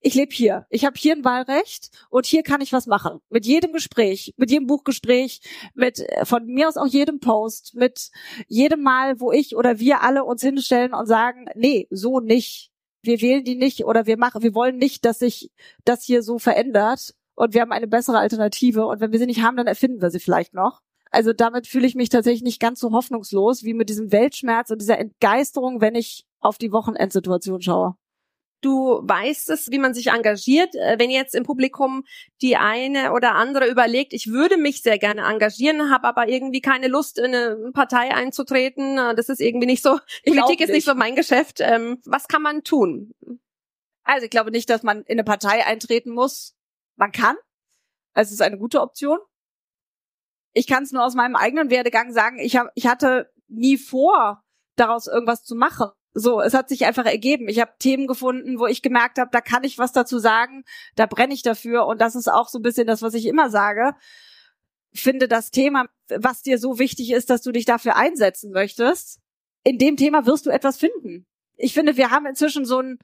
ich 0.06 0.14
lebe 0.14 0.32
hier. 0.32 0.66
Ich 0.70 0.84
habe 0.84 0.94
hier 0.96 1.16
ein 1.16 1.24
Wahlrecht 1.24 1.90
und 2.10 2.26
hier 2.26 2.44
kann 2.44 2.60
ich 2.60 2.72
was 2.72 2.86
machen. 2.86 3.18
Mit 3.28 3.44
jedem 3.44 3.72
Gespräch, 3.72 4.34
mit 4.36 4.52
jedem 4.52 4.68
Buchgespräch, 4.68 5.40
mit 5.74 5.98
äh, 5.98 6.24
von 6.24 6.46
mir 6.46 6.68
aus 6.68 6.76
auch 6.76 6.86
jedem 6.86 7.18
Post, 7.18 7.74
mit 7.74 8.10
jedem 8.46 8.82
Mal, 8.82 9.18
wo 9.18 9.32
ich 9.32 9.56
oder 9.56 9.80
wir 9.80 10.02
alle 10.02 10.22
uns 10.22 10.42
hinstellen 10.42 10.94
und 10.94 11.06
sagen, 11.06 11.46
nee, 11.56 11.88
so 11.90 12.20
nicht. 12.20 12.70
Wir 13.02 13.20
wählen 13.20 13.42
die 13.42 13.56
nicht 13.56 13.84
oder 13.84 14.06
wir 14.06 14.16
machen, 14.16 14.42
wir 14.42 14.54
wollen 14.54 14.76
nicht, 14.76 15.04
dass 15.04 15.18
sich 15.18 15.50
das 15.84 16.04
hier 16.04 16.22
so 16.22 16.38
verändert 16.38 17.15
und 17.36 17.54
wir 17.54 17.60
haben 17.60 17.72
eine 17.72 17.86
bessere 17.86 18.18
Alternative 18.18 18.86
und 18.86 19.00
wenn 19.00 19.12
wir 19.12 19.18
sie 19.18 19.26
nicht 19.26 19.42
haben, 19.42 19.56
dann 19.56 19.66
erfinden 19.66 20.02
wir 20.02 20.10
sie 20.10 20.20
vielleicht 20.20 20.54
noch. 20.54 20.80
Also 21.10 21.32
damit 21.32 21.66
fühle 21.66 21.86
ich 21.86 21.94
mich 21.94 22.08
tatsächlich 22.08 22.42
nicht 22.42 22.60
ganz 22.60 22.80
so 22.80 22.90
hoffnungslos 22.92 23.62
wie 23.62 23.74
mit 23.74 23.88
diesem 23.88 24.10
Weltschmerz 24.10 24.70
und 24.70 24.80
dieser 24.80 24.98
Entgeisterung, 24.98 25.80
wenn 25.80 25.94
ich 25.94 26.26
auf 26.40 26.58
die 26.58 26.72
Wochenendsituation 26.72 27.62
schaue. 27.62 27.94
Du 28.62 29.00
weißt 29.02 29.50
es, 29.50 29.70
wie 29.70 29.78
man 29.78 29.92
sich 29.92 30.08
engagiert. 30.08 30.74
Äh, 30.74 30.98
wenn 30.98 31.10
jetzt 31.10 31.34
im 31.34 31.44
Publikum 31.44 32.04
die 32.40 32.56
eine 32.56 33.12
oder 33.12 33.34
andere 33.34 33.68
überlegt, 33.68 34.14
ich 34.14 34.28
würde 34.28 34.56
mich 34.56 34.82
sehr 34.82 34.98
gerne 34.98 35.22
engagieren, 35.22 35.90
habe 35.90 36.08
aber 36.08 36.28
irgendwie 36.28 36.62
keine 36.62 36.88
Lust, 36.88 37.18
in 37.18 37.34
eine 37.34 37.70
Partei 37.72 38.14
einzutreten. 38.14 38.98
Äh, 38.98 39.14
das 39.14 39.28
ist 39.28 39.40
irgendwie 39.40 39.66
nicht 39.66 39.82
so. 39.82 39.98
Politik 40.26 40.62
ist 40.62 40.72
nicht 40.72 40.86
so 40.86 40.94
mein 40.94 41.14
Geschäft. 41.14 41.60
Ähm, 41.60 41.98
was 42.06 42.28
kann 42.28 42.42
man 42.42 42.64
tun? 42.64 43.12
Also 44.04 44.24
ich 44.24 44.30
glaube 44.30 44.50
nicht, 44.50 44.70
dass 44.70 44.82
man 44.82 45.02
in 45.02 45.12
eine 45.12 45.24
Partei 45.24 45.64
eintreten 45.66 46.10
muss 46.10 46.55
man 46.96 47.12
kann. 47.12 47.36
Es 48.14 48.32
ist 48.32 48.42
eine 48.42 48.58
gute 48.58 48.80
Option. 48.80 49.18
Ich 50.52 50.66
kann 50.66 50.82
es 50.82 50.92
nur 50.92 51.04
aus 51.04 51.14
meinem 51.14 51.36
eigenen 51.36 51.70
Werdegang 51.70 52.12
sagen, 52.12 52.38
ich, 52.38 52.56
hab, 52.56 52.68
ich 52.74 52.86
hatte 52.86 53.30
nie 53.48 53.76
vor, 53.76 54.42
daraus 54.76 55.06
irgendwas 55.06 55.44
zu 55.44 55.54
machen. 55.54 55.90
So, 56.14 56.40
es 56.40 56.54
hat 56.54 56.70
sich 56.70 56.86
einfach 56.86 57.04
ergeben. 57.04 57.46
Ich 57.48 57.60
habe 57.60 57.74
Themen 57.78 58.06
gefunden, 58.06 58.58
wo 58.58 58.66
ich 58.66 58.80
gemerkt 58.80 59.18
habe, 59.18 59.28
da 59.30 59.42
kann 59.42 59.64
ich 59.64 59.76
was 59.76 59.92
dazu 59.92 60.18
sagen, 60.18 60.64
da 60.94 61.04
brenne 61.04 61.34
ich 61.34 61.42
dafür. 61.42 61.86
Und 61.86 62.00
das 62.00 62.14
ist 62.14 62.28
auch 62.28 62.48
so 62.48 62.58
ein 62.58 62.62
bisschen 62.62 62.86
das, 62.86 63.02
was 63.02 63.12
ich 63.12 63.26
immer 63.26 63.50
sage. 63.50 63.94
Finde 64.94 65.28
das 65.28 65.50
Thema, 65.50 65.86
was 66.08 66.40
dir 66.40 66.58
so 66.58 66.78
wichtig 66.78 67.10
ist, 67.10 67.28
dass 67.28 67.42
du 67.42 67.52
dich 67.52 67.66
dafür 67.66 67.96
einsetzen 67.96 68.50
möchtest, 68.50 69.20
in 69.62 69.76
dem 69.76 69.98
Thema 69.98 70.24
wirst 70.24 70.46
du 70.46 70.50
etwas 70.50 70.78
finden. 70.78 71.26
Ich 71.56 71.74
finde, 71.74 71.98
wir 71.98 72.10
haben 72.10 72.24
inzwischen 72.24 72.64
so 72.64 72.80
ein 72.80 72.98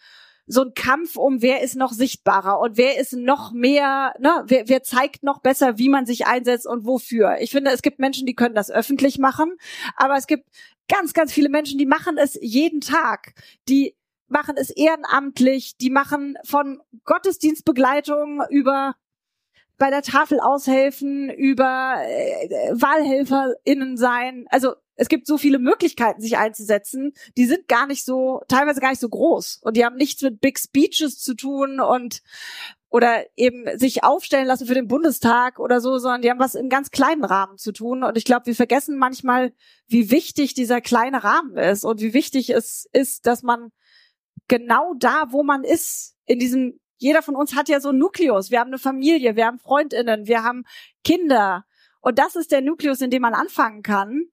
so 0.46 0.62
ein 0.62 0.74
Kampf 0.74 1.16
um, 1.16 1.40
wer 1.40 1.62
ist 1.62 1.76
noch 1.76 1.92
sichtbarer 1.92 2.58
und 2.60 2.76
wer 2.76 2.98
ist 2.98 3.12
noch 3.12 3.52
mehr, 3.52 4.14
ne, 4.18 4.42
wer, 4.46 4.68
wer 4.68 4.82
zeigt 4.82 5.22
noch 5.22 5.40
besser, 5.40 5.78
wie 5.78 5.88
man 5.88 6.06
sich 6.06 6.26
einsetzt 6.26 6.66
und 6.66 6.84
wofür. 6.84 7.38
Ich 7.40 7.50
finde, 7.50 7.70
es 7.70 7.82
gibt 7.82 7.98
Menschen, 7.98 8.26
die 8.26 8.34
können 8.34 8.54
das 8.54 8.70
öffentlich 8.70 9.18
machen, 9.18 9.56
aber 9.96 10.16
es 10.16 10.26
gibt 10.26 10.48
ganz, 10.88 11.12
ganz 11.14 11.32
viele 11.32 11.48
Menschen, 11.48 11.78
die 11.78 11.86
machen 11.86 12.18
es 12.18 12.38
jeden 12.40 12.80
Tag, 12.80 13.34
die 13.68 13.96
machen 14.28 14.56
es 14.56 14.70
ehrenamtlich, 14.70 15.76
die 15.76 15.90
machen 15.90 16.36
von 16.44 16.80
Gottesdienstbegleitung 17.04 18.42
über 18.50 18.94
bei 19.78 19.90
der 19.90 20.02
Tafel 20.02 20.38
aushelfen, 20.38 21.28
über 21.28 21.96
äh, 21.98 22.70
WahlhelferInnen 22.72 23.96
sein. 23.96 24.46
Also 24.48 24.74
es 25.02 25.08
gibt 25.08 25.26
so 25.26 25.36
viele 25.36 25.58
Möglichkeiten, 25.58 26.20
sich 26.20 26.38
einzusetzen, 26.38 27.12
die 27.36 27.46
sind 27.46 27.66
gar 27.66 27.88
nicht 27.88 28.04
so, 28.04 28.40
teilweise 28.46 28.80
gar 28.80 28.90
nicht 28.90 29.00
so 29.00 29.08
groß. 29.08 29.58
Und 29.62 29.76
die 29.76 29.84
haben 29.84 29.96
nichts 29.96 30.22
mit 30.22 30.40
Big 30.40 30.60
Speeches 30.60 31.18
zu 31.18 31.34
tun 31.34 31.80
und 31.80 32.22
oder 32.88 33.24
eben 33.36 33.76
sich 33.78 34.04
aufstellen 34.04 34.46
lassen 34.46 34.66
für 34.66 34.74
den 34.74 34.86
Bundestag 34.86 35.58
oder 35.58 35.80
so, 35.80 35.98
sondern 35.98 36.22
die 36.22 36.30
haben 36.30 36.38
was 36.38 36.54
im 36.54 36.68
ganz 36.68 36.92
kleinen 36.92 37.24
Rahmen 37.24 37.58
zu 37.58 37.72
tun. 37.72 38.04
Und 38.04 38.16
ich 38.16 38.24
glaube, 38.24 38.46
wir 38.46 38.54
vergessen 38.54 38.96
manchmal, 38.96 39.52
wie 39.88 40.12
wichtig 40.12 40.54
dieser 40.54 40.80
kleine 40.80 41.24
Rahmen 41.24 41.56
ist 41.56 41.84
und 41.84 42.00
wie 42.00 42.14
wichtig 42.14 42.50
es 42.50 42.86
ist, 42.92 43.26
dass 43.26 43.42
man 43.42 43.72
genau 44.46 44.94
da, 44.98 45.24
wo 45.30 45.42
man 45.42 45.64
ist, 45.64 46.14
in 46.26 46.38
diesem, 46.38 46.78
jeder 46.98 47.22
von 47.22 47.34
uns 47.34 47.56
hat 47.56 47.68
ja 47.68 47.80
so 47.80 47.88
einen 47.88 47.98
Nukleus. 47.98 48.52
Wir 48.52 48.60
haben 48.60 48.68
eine 48.68 48.78
Familie, 48.78 49.34
wir 49.34 49.46
haben 49.46 49.58
Freundinnen, 49.58 50.28
wir 50.28 50.44
haben 50.44 50.64
Kinder 51.02 51.64
Und 52.02 52.20
das 52.20 52.36
ist 52.36 52.52
der 52.52 52.60
Nukleus, 52.60 53.00
in 53.00 53.10
dem 53.10 53.22
man 53.22 53.34
anfangen 53.34 53.82
kann. 53.82 54.26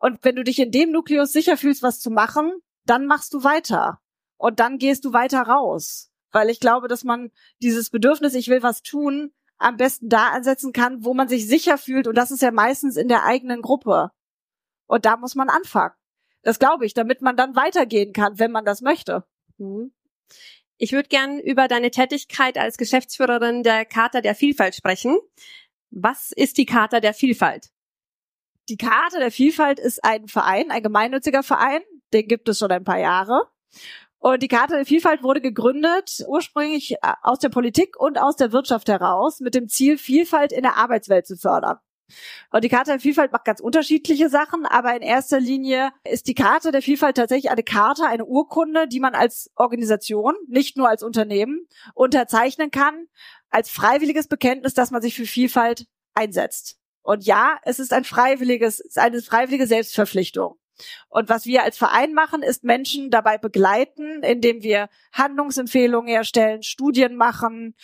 Und 0.00 0.24
wenn 0.24 0.34
du 0.34 0.42
dich 0.42 0.58
in 0.58 0.72
dem 0.72 0.90
Nukleus 0.90 1.30
sicher 1.30 1.56
fühlst, 1.56 1.82
was 1.82 2.00
zu 2.00 2.10
machen, 2.10 2.52
dann 2.86 3.06
machst 3.06 3.34
du 3.34 3.44
weiter. 3.44 4.00
Und 4.38 4.58
dann 4.58 4.78
gehst 4.78 5.04
du 5.04 5.12
weiter 5.12 5.42
raus. 5.42 6.10
Weil 6.32 6.48
ich 6.48 6.58
glaube, 6.58 6.88
dass 6.88 7.04
man 7.04 7.30
dieses 7.62 7.90
Bedürfnis, 7.90 8.34
ich 8.34 8.48
will 8.48 8.62
was 8.62 8.82
tun, 8.82 9.32
am 9.58 9.76
besten 9.76 10.08
da 10.08 10.28
ansetzen 10.28 10.72
kann, 10.72 11.04
wo 11.04 11.12
man 11.12 11.28
sich 11.28 11.46
sicher 11.46 11.76
fühlt. 11.76 12.06
Und 12.06 12.16
das 12.16 12.30
ist 12.30 12.40
ja 12.40 12.50
meistens 12.50 12.96
in 12.96 13.08
der 13.08 13.24
eigenen 13.24 13.60
Gruppe. 13.60 14.10
Und 14.86 15.04
da 15.04 15.18
muss 15.18 15.34
man 15.34 15.50
anfangen. 15.50 15.94
Das 16.42 16.58
glaube 16.58 16.86
ich, 16.86 16.94
damit 16.94 17.20
man 17.20 17.36
dann 17.36 17.54
weitergehen 17.54 18.14
kann, 18.14 18.38
wenn 18.38 18.50
man 18.50 18.64
das 18.64 18.80
möchte. 18.80 19.24
Mhm. 19.58 19.92
Ich 20.78 20.92
würde 20.92 21.10
gern 21.10 21.38
über 21.38 21.68
deine 21.68 21.90
Tätigkeit 21.90 22.56
als 22.56 22.78
Geschäftsführerin 22.78 23.62
der 23.62 23.84
Charta 23.84 24.22
der 24.22 24.34
Vielfalt 24.34 24.74
sprechen. 24.74 25.18
Was 25.90 26.32
ist 26.32 26.56
die 26.56 26.64
Charta 26.64 27.00
der 27.00 27.12
Vielfalt? 27.12 27.70
Die 28.70 28.76
Charta 28.76 29.18
der 29.18 29.32
Vielfalt 29.32 29.80
ist 29.80 30.04
ein 30.04 30.28
Verein, 30.28 30.70
ein 30.70 30.82
gemeinnütziger 30.82 31.42
Verein. 31.42 31.80
Den 32.12 32.28
gibt 32.28 32.48
es 32.48 32.60
schon 32.60 32.70
ein 32.70 32.84
paar 32.84 33.00
Jahre. 33.00 33.48
Und 34.18 34.44
die 34.44 34.48
Charta 34.48 34.76
der 34.76 34.86
Vielfalt 34.86 35.24
wurde 35.24 35.40
gegründet 35.40 36.24
ursprünglich 36.28 36.92
äh, 36.92 37.12
aus 37.22 37.40
der 37.40 37.48
Politik 37.48 37.98
und 37.98 38.16
aus 38.16 38.36
der 38.36 38.52
Wirtschaft 38.52 38.88
heraus 38.88 39.40
mit 39.40 39.56
dem 39.56 39.68
Ziel, 39.68 39.98
Vielfalt 39.98 40.52
in 40.52 40.62
der 40.62 40.76
Arbeitswelt 40.76 41.26
zu 41.26 41.36
fördern. 41.36 41.78
Und 42.52 42.62
die 42.62 42.68
Karte 42.68 42.92
der 42.92 43.00
Vielfalt 43.00 43.32
macht 43.32 43.44
ganz 43.44 43.60
unterschiedliche 43.60 44.28
Sachen, 44.28 44.66
aber 44.66 44.94
in 44.94 45.02
erster 45.02 45.40
Linie 45.40 45.90
ist 46.04 46.26
die 46.26 46.34
Karte 46.34 46.70
der 46.72 46.82
Vielfalt 46.82 47.16
tatsächlich 47.16 47.50
eine 47.50 47.62
Karte, 47.62 48.06
eine 48.06 48.24
Urkunde, 48.24 48.88
die 48.88 49.00
man 49.00 49.14
als 49.14 49.50
Organisation, 49.56 50.34
nicht 50.48 50.76
nur 50.76 50.88
als 50.88 51.02
Unternehmen, 51.02 51.66
unterzeichnen 51.94 52.70
kann, 52.70 53.06
als 53.48 53.70
freiwilliges 53.70 54.28
Bekenntnis, 54.28 54.74
dass 54.74 54.90
man 54.90 55.02
sich 55.02 55.14
für 55.14 55.26
Vielfalt 55.26 55.86
einsetzt. 56.14 56.79
Und 57.02 57.24
ja, 57.24 57.58
es 57.64 57.78
ist 57.78 57.92
ein 57.92 58.04
freiwilliges, 58.04 58.96
eine 58.96 59.22
freiwillige 59.22 59.66
Selbstverpflichtung. 59.66 60.56
Und 61.08 61.28
was 61.28 61.46
wir 61.46 61.62
als 61.62 61.76
Verein 61.76 62.14
machen, 62.14 62.42
ist 62.42 62.64
Menschen 62.64 63.10
dabei 63.10 63.38
begleiten, 63.38 64.22
indem 64.22 64.62
wir 64.62 64.88
Handlungsempfehlungen 65.12 66.12
erstellen, 66.14 66.62
Studien 66.62 67.16
machen 67.16 67.74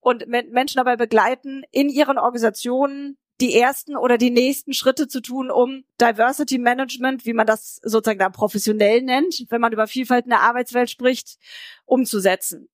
und 0.00 0.26
Menschen 0.26 0.76
dabei 0.76 0.96
begleiten, 0.96 1.62
in 1.70 1.88
ihren 1.88 2.18
Organisationen 2.18 3.16
die 3.40 3.58
ersten 3.58 3.96
oder 3.96 4.18
die 4.18 4.30
nächsten 4.30 4.72
Schritte 4.72 5.08
zu 5.08 5.20
tun, 5.20 5.50
um 5.50 5.84
Diversity 6.00 6.58
Management, 6.58 7.24
wie 7.24 7.32
man 7.32 7.46
das 7.46 7.80
sozusagen 7.82 8.18
da 8.18 8.28
professionell 8.28 9.02
nennt, 9.02 9.46
wenn 9.48 9.60
man 9.60 9.72
über 9.72 9.86
Vielfalt 9.86 10.24
in 10.24 10.30
der 10.30 10.42
Arbeitswelt 10.42 10.90
spricht, 10.90 11.38
umzusetzen. 11.84 12.68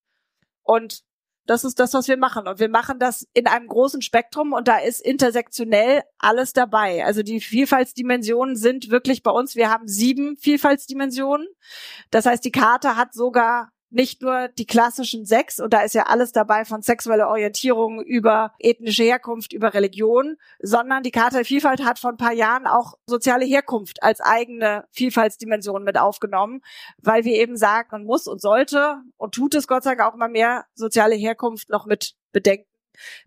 Und 0.62 1.04
das 1.48 1.64
ist 1.64 1.80
das, 1.80 1.94
was 1.94 2.08
wir 2.08 2.18
machen. 2.18 2.46
Und 2.46 2.60
wir 2.60 2.68
machen 2.68 2.98
das 2.98 3.26
in 3.32 3.46
einem 3.46 3.68
großen 3.68 4.02
Spektrum 4.02 4.52
und 4.52 4.68
da 4.68 4.76
ist 4.78 5.00
intersektionell 5.00 6.02
alles 6.18 6.52
dabei. 6.52 7.04
Also 7.06 7.22
die 7.22 7.40
Vielfaltsdimensionen 7.40 8.54
sind 8.54 8.90
wirklich 8.90 9.22
bei 9.22 9.30
uns. 9.30 9.56
Wir 9.56 9.70
haben 9.70 9.88
sieben 9.88 10.36
Vielfaltsdimensionen. 10.36 11.48
Das 12.10 12.26
heißt, 12.26 12.44
die 12.44 12.52
Karte 12.52 12.96
hat 12.96 13.14
sogar 13.14 13.70
nicht 13.90 14.22
nur 14.22 14.48
die 14.48 14.66
klassischen 14.66 15.24
sechs, 15.24 15.60
und 15.60 15.72
da 15.72 15.82
ist 15.82 15.94
ja 15.94 16.04
alles 16.04 16.32
dabei 16.32 16.64
von 16.64 16.82
sexueller 16.82 17.28
Orientierung 17.28 18.02
über 18.02 18.52
ethnische 18.58 19.02
Herkunft, 19.02 19.52
über 19.52 19.74
Religion, 19.74 20.36
sondern 20.60 21.02
die 21.02 21.10
Karte 21.10 21.36
der 21.36 21.44
Vielfalt 21.44 21.84
hat 21.84 21.98
vor 21.98 22.10
ein 22.10 22.16
paar 22.16 22.32
Jahren 22.32 22.66
auch 22.66 22.94
soziale 23.06 23.44
Herkunft 23.44 24.02
als 24.02 24.20
eigene 24.20 24.84
Vielfaltsdimension 24.92 25.84
mit 25.84 25.98
aufgenommen, 25.98 26.60
weil 26.98 27.24
wir 27.24 27.34
eben 27.34 27.56
sagen, 27.56 27.88
man 27.92 28.04
muss 28.04 28.26
und 28.26 28.40
sollte 28.40 28.96
und 29.16 29.34
tut 29.34 29.54
es 29.54 29.66
Gott 29.66 29.84
sei 29.84 29.94
Dank 29.94 30.08
auch 30.08 30.14
immer 30.14 30.28
mehr 30.28 30.66
soziale 30.74 31.14
Herkunft 31.14 31.70
noch 31.70 31.86
mit 31.86 32.14
bedenken 32.32 32.68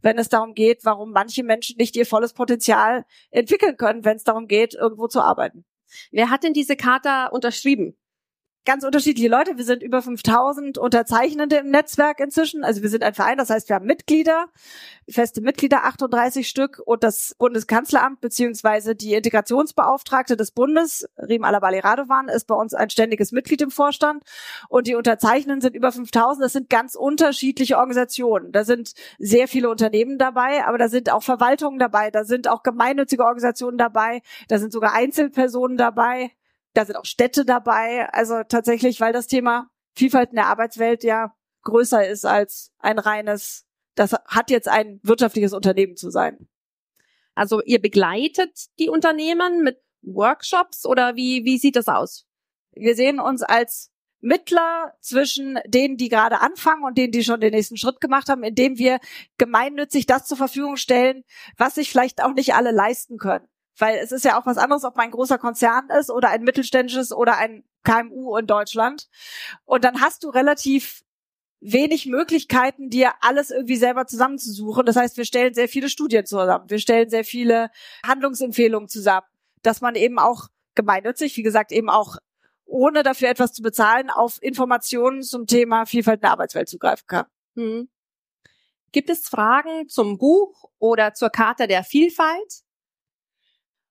wenn 0.01 0.17
es 0.17 0.29
darum 0.29 0.53
geht, 0.53 0.83
warum 0.83 1.11
manche 1.11 1.43
Menschen 1.43 1.77
nicht 1.77 1.95
ihr 1.95 2.05
volles 2.05 2.33
Potenzial 2.33 3.05
entwickeln 3.29 3.77
können, 3.77 4.03
wenn 4.03 4.17
es 4.17 4.23
darum 4.23 4.47
geht, 4.47 4.73
irgendwo 4.73 5.07
zu 5.07 5.21
arbeiten. 5.21 5.65
Wer 6.11 6.29
hat 6.29 6.43
denn 6.43 6.53
diese 6.53 6.75
Charta 6.75 7.27
unterschrieben? 7.27 7.97
Ganz 8.65 8.83
unterschiedliche 8.83 9.27
Leute. 9.27 9.57
Wir 9.57 9.65
sind 9.65 9.81
über 9.81 10.01
5000 10.01 10.77
Unterzeichnende 10.77 11.57
im 11.57 11.71
Netzwerk 11.71 12.19
inzwischen. 12.19 12.63
Also 12.63 12.81
wir 12.81 12.89
sind 12.89 13.03
ein 13.03 13.13
Verein, 13.13 13.37
das 13.37 13.49
heißt, 13.49 13.69
wir 13.69 13.75
haben 13.75 13.85
Mitglieder, 13.85 14.47
feste 15.09 15.41
Mitglieder, 15.41 15.83
38 15.85 16.47
Stück 16.47 16.81
und 16.85 17.03
das 17.03 17.35
Bundeskanzleramt 17.39 18.21
beziehungsweise 18.21 18.95
die 18.95 19.13
Integrationsbeauftragte 19.15 20.37
des 20.37 20.51
Bundes, 20.51 21.07
Riem 21.17 21.43
Alabali 21.43 21.79
Radovan, 21.79 22.27
ist 22.27 22.45
bei 22.45 22.55
uns 22.55 22.73
ein 22.73 22.89
ständiges 22.89 23.31
Mitglied 23.31 23.61
im 23.61 23.71
Vorstand 23.71 24.23
und 24.69 24.85
die 24.87 24.95
Unterzeichnenden 24.95 25.61
sind 25.61 25.75
über 25.75 25.91
5000. 25.91 26.43
Das 26.43 26.53
sind 26.53 26.69
ganz 26.69 26.95
unterschiedliche 26.95 27.77
Organisationen. 27.77 28.51
Da 28.51 28.63
sind 28.63 28.93
sehr 29.17 29.47
viele 29.47 29.69
Unternehmen 29.69 30.19
dabei, 30.19 30.65
aber 30.65 30.77
da 30.77 30.87
sind 30.87 31.11
auch 31.11 31.23
Verwaltungen 31.23 31.79
dabei, 31.79 32.11
da 32.11 32.25
sind 32.25 32.47
auch 32.47 32.61
gemeinnützige 32.61 33.23
Organisationen 33.23 33.77
dabei, 33.77 34.21
da 34.47 34.59
sind 34.59 34.71
sogar 34.71 34.93
Einzelpersonen 34.93 35.77
dabei 35.77 36.31
da 36.73 36.85
sind 36.85 36.95
auch 36.95 37.05
Städte 37.05 37.45
dabei. 37.45 38.09
Also 38.11 38.43
tatsächlich, 38.47 38.99
weil 39.01 39.13
das 39.13 39.27
Thema 39.27 39.69
Vielfalt 39.95 40.29
in 40.29 40.35
der 40.35 40.47
Arbeitswelt 40.47 41.03
ja 41.03 41.35
größer 41.63 42.07
ist 42.07 42.25
als 42.25 42.71
ein 42.79 42.99
reines, 42.99 43.65
das 43.95 44.13
hat 44.25 44.49
jetzt 44.49 44.67
ein 44.67 44.99
wirtschaftliches 45.03 45.53
Unternehmen 45.53 45.95
zu 45.95 46.09
sein. 46.09 46.47
Also 47.35 47.61
ihr 47.61 47.81
begleitet 47.81 48.67
die 48.79 48.89
Unternehmen 48.89 49.63
mit 49.63 49.81
Workshops 50.01 50.85
oder 50.85 51.15
wie, 51.15 51.45
wie 51.45 51.57
sieht 51.57 51.75
das 51.75 51.87
aus? 51.87 52.27
Wir 52.73 52.95
sehen 52.95 53.19
uns 53.19 53.41
als 53.43 53.91
Mittler 54.21 54.93
zwischen 55.01 55.59
denen, 55.65 55.97
die 55.97 56.09
gerade 56.09 56.41
anfangen 56.41 56.83
und 56.83 56.97
denen, 56.97 57.11
die 57.11 57.23
schon 57.23 57.41
den 57.41 57.51
nächsten 57.51 57.77
Schritt 57.77 57.99
gemacht 57.99 58.29
haben, 58.29 58.43
indem 58.43 58.77
wir 58.77 58.99
gemeinnützig 59.37 60.05
das 60.05 60.27
zur 60.27 60.37
Verfügung 60.37 60.77
stellen, 60.77 61.23
was 61.57 61.75
sich 61.75 61.89
vielleicht 61.89 62.23
auch 62.23 62.33
nicht 62.33 62.53
alle 62.53 62.71
leisten 62.71 63.17
können. 63.17 63.47
Weil 63.81 63.97
es 63.97 64.11
ist 64.11 64.23
ja 64.23 64.39
auch 64.39 64.45
was 64.45 64.59
anderes, 64.59 64.83
ob 64.83 64.95
man 64.95 65.05
ein 65.05 65.11
großer 65.11 65.39
Konzern 65.39 65.89
ist 65.89 66.11
oder 66.11 66.29
ein 66.29 66.43
mittelständisches 66.43 67.11
oder 67.11 67.37
ein 67.37 67.63
KMU 67.83 68.37
in 68.37 68.45
Deutschland. 68.45 69.09
Und 69.65 69.83
dann 69.83 70.01
hast 70.01 70.23
du 70.23 70.29
relativ 70.29 71.01
wenig 71.61 72.05
Möglichkeiten, 72.05 72.91
dir 72.91 73.13
alles 73.21 73.49
irgendwie 73.49 73.77
selber 73.77 74.05
zusammenzusuchen. 74.05 74.85
Das 74.85 74.97
heißt, 74.97 75.17
wir 75.17 75.25
stellen 75.25 75.55
sehr 75.55 75.67
viele 75.67 75.89
Studien 75.89 76.27
zusammen. 76.27 76.69
Wir 76.69 76.77
stellen 76.77 77.09
sehr 77.09 77.23
viele 77.23 77.71
Handlungsempfehlungen 78.05 78.87
zusammen, 78.87 79.25
dass 79.63 79.81
man 79.81 79.95
eben 79.95 80.19
auch 80.19 80.49
gemeinnützig, 80.75 81.35
wie 81.37 81.43
gesagt, 81.43 81.71
eben 81.71 81.89
auch 81.89 82.17
ohne 82.65 83.01
dafür 83.01 83.29
etwas 83.29 83.51
zu 83.51 83.63
bezahlen, 83.63 84.11
auf 84.11 84.37
Informationen 84.43 85.23
zum 85.23 85.47
Thema 85.47 85.87
Vielfalt 85.87 86.17
in 86.17 86.21
der 86.21 86.31
Arbeitswelt 86.31 86.69
zugreifen 86.69 87.07
kann. 87.07 87.25
Hm. 87.55 87.89
Gibt 88.91 89.09
es 89.09 89.27
Fragen 89.27 89.89
zum 89.89 90.19
Buch 90.19 90.69
oder 90.77 91.15
zur 91.15 91.31
Charta 91.31 91.65
der 91.65 91.83
Vielfalt? 91.83 92.63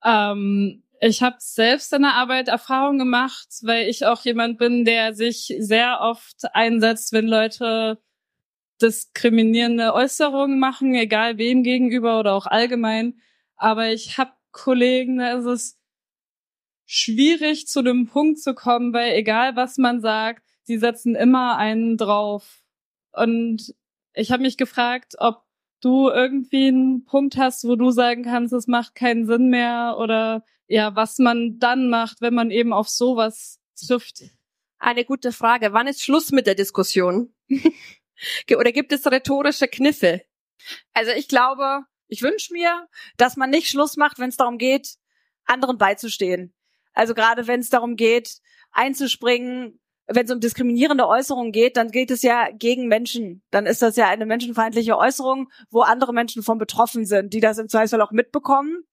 Ähm, 0.04 0.82
ich 1.00 1.22
habe 1.22 1.36
selbst 1.38 1.92
in 1.92 2.02
der 2.02 2.14
Arbeit 2.14 2.48
Erfahrung 2.48 2.98
gemacht, 2.98 3.48
weil 3.62 3.88
ich 3.88 4.04
auch 4.04 4.22
jemand 4.24 4.58
bin, 4.58 4.84
der 4.84 5.14
sich 5.14 5.54
sehr 5.58 6.00
oft 6.00 6.54
einsetzt, 6.54 7.12
wenn 7.12 7.26
Leute 7.26 7.98
diskriminierende 8.82 9.94
Äußerungen 9.94 10.58
machen, 10.58 10.94
egal 10.94 11.38
wem 11.38 11.62
gegenüber 11.62 12.18
oder 12.18 12.34
auch 12.34 12.46
allgemein. 12.46 13.20
Aber 13.56 13.92
ich 13.92 14.18
habe 14.18 14.32
Kollegen, 14.52 15.18
da 15.18 15.38
ist 15.38 15.44
es 15.46 15.78
schwierig, 16.86 17.66
zu 17.66 17.82
dem 17.82 18.06
Punkt 18.06 18.40
zu 18.40 18.54
kommen, 18.54 18.92
weil 18.92 19.14
egal 19.14 19.56
was 19.56 19.78
man 19.78 20.00
sagt, 20.00 20.42
die 20.68 20.78
setzen 20.78 21.14
immer 21.14 21.56
einen 21.56 21.96
drauf. 21.96 22.62
Und 23.12 23.74
ich 24.12 24.32
habe 24.32 24.42
mich 24.42 24.56
gefragt, 24.56 25.14
ob 25.18 25.44
du 25.80 26.08
irgendwie 26.08 26.68
einen 26.68 27.04
Punkt 27.04 27.36
hast, 27.36 27.64
wo 27.64 27.76
du 27.76 27.90
sagen 27.90 28.22
kannst, 28.24 28.52
es 28.52 28.66
macht 28.66 28.94
keinen 28.94 29.26
Sinn 29.26 29.48
mehr 29.48 29.96
oder 29.98 30.44
ja, 30.66 30.94
was 30.94 31.18
man 31.18 31.58
dann 31.58 31.88
macht, 31.88 32.20
wenn 32.20 32.34
man 32.34 32.50
eben 32.50 32.72
auf 32.72 32.88
sowas 32.88 33.60
trifft? 33.74 34.22
Eine 34.78 35.04
gute 35.04 35.32
Frage. 35.32 35.72
Wann 35.72 35.86
ist 35.86 36.02
Schluss 36.02 36.30
mit 36.30 36.46
der 36.46 36.54
Diskussion? 36.54 37.34
oder 38.56 38.72
gibt 38.72 38.92
es 38.92 39.06
rhetorische 39.06 39.68
Kniffe? 39.68 40.22
Also 40.92 41.10
ich 41.12 41.28
glaube, 41.28 41.84
ich 42.06 42.22
wünsche 42.22 42.52
mir, 42.52 42.88
dass 43.16 43.36
man 43.36 43.50
nicht 43.50 43.68
Schluss 43.68 43.96
macht, 43.96 44.18
wenn 44.18 44.28
es 44.28 44.36
darum 44.36 44.58
geht, 44.58 44.96
anderen 45.44 45.78
beizustehen. 45.78 46.54
Also 46.92 47.14
gerade 47.14 47.46
wenn 47.46 47.60
es 47.60 47.70
darum 47.70 47.96
geht, 47.96 48.38
einzuspringen, 48.72 49.79
wenn 50.12 50.26
es 50.26 50.32
um 50.32 50.40
diskriminierende 50.40 51.06
Äußerungen 51.06 51.52
geht, 51.52 51.76
dann 51.76 51.90
geht 51.90 52.10
es 52.10 52.22
ja 52.22 52.50
gegen 52.52 52.88
Menschen. 52.88 53.42
Dann 53.50 53.66
ist 53.66 53.80
das 53.82 53.96
ja 53.96 54.08
eine 54.08 54.26
menschenfeindliche 54.26 54.98
Äußerung, 54.98 55.48
wo 55.70 55.82
andere 55.82 56.12
Menschen 56.12 56.42
von 56.42 56.58
betroffen 56.58 57.06
sind, 57.06 57.32
die 57.32 57.40
das 57.40 57.58
im 57.58 57.68
Zweifelsfall 57.68 58.02
auch 58.02 58.10
mitbekommen. 58.10 58.84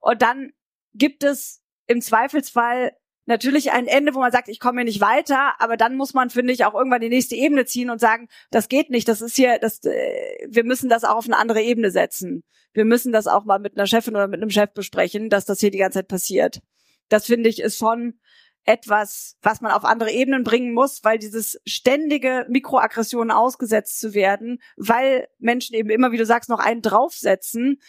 Und 0.00 0.22
dann 0.22 0.52
gibt 0.94 1.22
es 1.22 1.62
im 1.86 2.00
Zweifelsfall 2.00 2.92
natürlich 3.26 3.72
ein 3.72 3.86
Ende, 3.86 4.14
wo 4.14 4.20
man 4.20 4.32
sagt, 4.32 4.48
ich 4.48 4.58
komme 4.58 4.80
hier 4.80 4.86
nicht 4.86 5.02
weiter, 5.02 5.60
aber 5.60 5.76
dann 5.76 5.96
muss 5.96 6.14
man, 6.14 6.30
finde 6.30 6.54
ich, 6.54 6.64
auch 6.64 6.74
irgendwann 6.74 7.02
die 7.02 7.10
nächste 7.10 7.36
Ebene 7.36 7.66
ziehen 7.66 7.90
und 7.90 8.00
sagen, 8.00 8.28
das 8.50 8.68
geht 8.68 8.88
nicht, 8.88 9.06
das 9.06 9.20
ist 9.20 9.36
hier, 9.36 9.58
das, 9.58 9.84
äh, 9.84 10.46
wir 10.48 10.64
müssen 10.64 10.88
das 10.88 11.04
auch 11.04 11.16
auf 11.16 11.26
eine 11.26 11.36
andere 11.36 11.60
Ebene 11.60 11.90
setzen. 11.90 12.42
Wir 12.72 12.86
müssen 12.86 13.12
das 13.12 13.26
auch 13.26 13.44
mal 13.44 13.58
mit 13.58 13.76
einer 13.76 13.86
Chefin 13.86 14.16
oder 14.16 14.28
mit 14.28 14.40
einem 14.40 14.50
Chef 14.50 14.72
besprechen, 14.72 15.28
dass 15.28 15.44
das 15.44 15.60
hier 15.60 15.70
die 15.70 15.78
ganze 15.78 15.98
Zeit 15.98 16.08
passiert. 16.08 16.60
Das 17.10 17.26
finde 17.26 17.50
ich 17.50 17.60
ist 17.60 17.76
schon 17.76 18.18
etwas, 18.68 19.36
was 19.40 19.62
man 19.62 19.72
auf 19.72 19.86
andere 19.86 20.10
Ebenen 20.12 20.44
bringen 20.44 20.74
muss, 20.74 21.02
weil 21.02 21.18
dieses 21.18 21.58
ständige 21.64 22.44
Mikroaggressionen 22.50 23.30
ausgesetzt 23.30 23.98
zu 23.98 24.12
werden, 24.12 24.60
weil 24.76 25.26
Menschen 25.38 25.74
eben 25.74 25.88
immer, 25.88 26.12
wie 26.12 26.18
du 26.18 26.26
sagst, 26.26 26.50
noch 26.50 26.58
einen 26.58 26.82
draufsetzen, 26.82 27.80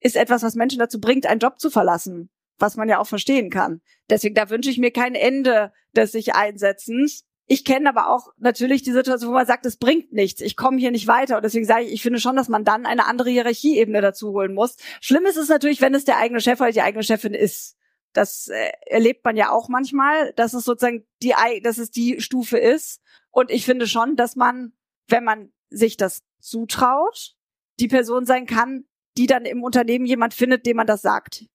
ist 0.00 0.16
etwas, 0.16 0.42
was 0.42 0.54
Menschen 0.54 0.78
dazu 0.78 0.98
bringt, 0.98 1.26
einen 1.26 1.40
Job 1.40 1.60
zu 1.60 1.68
verlassen, 1.68 2.30
was 2.58 2.76
man 2.76 2.88
ja 2.88 2.98
auch 2.98 3.06
verstehen 3.06 3.50
kann. 3.50 3.82
Deswegen, 4.08 4.34
da 4.34 4.48
wünsche 4.48 4.70
ich 4.70 4.78
mir 4.78 4.90
kein 4.90 5.14
Ende 5.14 5.72
des 5.94 6.12
sich 6.12 6.34
Einsetzens. 6.34 7.26
Ich 7.44 7.66
kenne 7.66 7.90
aber 7.90 8.08
auch 8.08 8.32
natürlich 8.38 8.82
die 8.82 8.92
Situation, 8.92 9.30
wo 9.30 9.34
man 9.34 9.46
sagt, 9.46 9.66
es 9.66 9.76
bringt 9.76 10.10
nichts, 10.10 10.40
ich 10.40 10.56
komme 10.56 10.78
hier 10.78 10.90
nicht 10.90 11.06
weiter. 11.06 11.36
Und 11.36 11.44
deswegen 11.44 11.66
sage 11.66 11.84
ich, 11.84 11.92
ich 11.92 12.02
finde 12.02 12.18
schon, 12.18 12.36
dass 12.36 12.48
man 12.48 12.64
dann 12.64 12.86
eine 12.86 13.04
andere 13.04 13.28
Hierarchieebene 13.28 14.00
dazu 14.00 14.32
holen 14.32 14.54
muss. 14.54 14.76
Schlimm 15.02 15.26
ist 15.26 15.36
es 15.36 15.50
natürlich, 15.50 15.82
wenn 15.82 15.94
es 15.94 16.06
der 16.06 16.16
eigene 16.16 16.40
Chef 16.40 16.60
oder 16.62 16.72
die 16.72 16.80
eigene 16.80 17.02
Chefin 17.02 17.34
ist. 17.34 17.75
Das 18.16 18.48
äh, 18.48 18.72
erlebt 18.86 19.24
man 19.24 19.36
ja 19.36 19.50
auch 19.50 19.68
manchmal, 19.68 20.32
dass 20.34 20.54
es 20.54 20.64
sozusagen 20.64 21.06
die, 21.22 21.34
dass 21.62 21.78
es 21.78 21.90
die 21.90 22.20
Stufe 22.20 22.58
ist. 22.58 23.02
Und 23.30 23.50
ich 23.50 23.66
finde 23.66 23.86
schon, 23.86 24.16
dass 24.16 24.36
man, 24.36 24.72
wenn 25.08 25.24
man 25.24 25.52
sich 25.68 25.96
das 25.96 26.22
zutraut, 26.40 27.34
die 27.78 27.88
Person 27.88 28.24
sein 28.24 28.46
kann, 28.46 28.86
die 29.18 29.26
dann 29.26 29.44
im 29.44 29.62
Unternehmen 29.62 30.06
jemand 30.06 30.32
findet, 30.32 30.64
dem 30.64 30.78
man 30.78 30.86
das 30.86 31.02
sagt. 31.02 31.46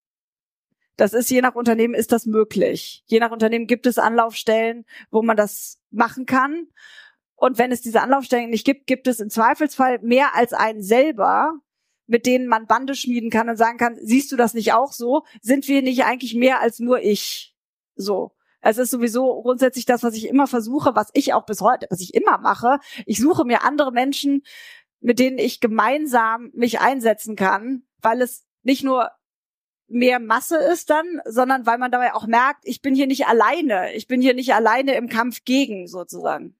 Das 0.97 1.13
ist 1.13 1.31
je 1.31 1.41
nach 1.41 1.55
Unternehmen 1.55 1.95
ist 1.95 2.11
das 2.11 2.27
möglich. 2.27 3.03
Je 3.07 3.19
nach 3.19 3.31
Unternehmen 3.31 3.65
gibt 3.65 3.87
es 3.87 3.97
Anlaufstellen, 3.97 4.85
wo 5.09 5.23
man 5.23 5.37
das 5.37 5.79
machen 5.89 6.27
kann. 6.27 6.67
Und 7.35 7.57
wenn 7.57 7.71
es 7.71 7.81
diese 7.81 8.01
Anlaufstellen 8.01 8.51
nicht 8.51 8.65
gibt, 8.65 8.85
gibt 8.85 9.07
es 9.07 9.19
im 9.19 9.31
Zweifelsfall 9.31 9.97
mehr 10.03 10.35
als 10.35 10.53
einen 10.53 10.83
selber, 10.83 11.55
mit 12.11 12.25
denen 12.25 12.47
man 12.47 12.67
Bande 12.67 12.93
schmieden 12.93 13.29
kann 13.29 13.47
und 13.47 13.55
sagen 13.55 13.77
kann, 13.77 13.97
siehst 14.01 14.33
du 14.33 14.35
das 14.35 14.53
nicht 14.53 14.73
auch 14.73 14.91
so? 14.91 15.23
Sind 15.41 15.69
wir 15.69 15.81
nicht 15.81 16.03
eigentlich 16.03 16.35
mehr 16.35 16.59
als 16.59 16.79
nur 16.79 16.99
ich? 17.01 17.55
So. 17.95 18.35
Es 18.59 18.77
ist 18.77 18.91
sowieso 18.91 19.41
grundsätzlich 19.41 19.85
das, 19.85 20.03
was 20.03 20.13
ich 20.15 20.27
immer 20.27 20.45
versuche, 20.45 20.93
was 20.93 21.09
ich 21.13 21.33
auch 21.33 21.45
bis 21.45 21.61
heute, 21.61 21.87
was 21.89 22.01
ich 22.01 22.13
immer 22.13 22.37
mache. 22.37 22.79
Ich 23.05 23.19
suche 23.19 23.45
mir 23.45 23.63
andere 23.63 23.93
Menschen, 23.93 24.43
mit 24.99 25.19
denen 25.19 25.37
ich 25.37 25.61
gemeinsam 25.61 26.51
mich 26.53 26.81
einsetzen 26.81 27.37
kann, 27.37 27.83
weil 28.01 28.21
es 28.21 28.45
nicht 28.61 28.83
nur 28.83 29.09
mehr 29.87 30.19
Masse 30.19 30.57
ist 30.57 30.89
dann, 30.89 31.21
sondern 31.23 31.65
weil 31.65 31.77
man 31.77 31.91
dabei 31.91 32.13
auch 32.13 32.27
merkt, 32.27 32.65
ich 32.65 32.81
bin 32.81 32.93
hier 32.93 33.07
nicht 33.07 33.25
alleine. 33.25 33.93
Ich 33.93 34.07
bin 34.07 34.21
hier 34.21 34.33
nicht 34.33 34.53
alleine 34.53 34.95
im 34.95 35.07
Kampf 35.07 35.45
gegen 35.45 35.87
sozusagen. 35.87 36.57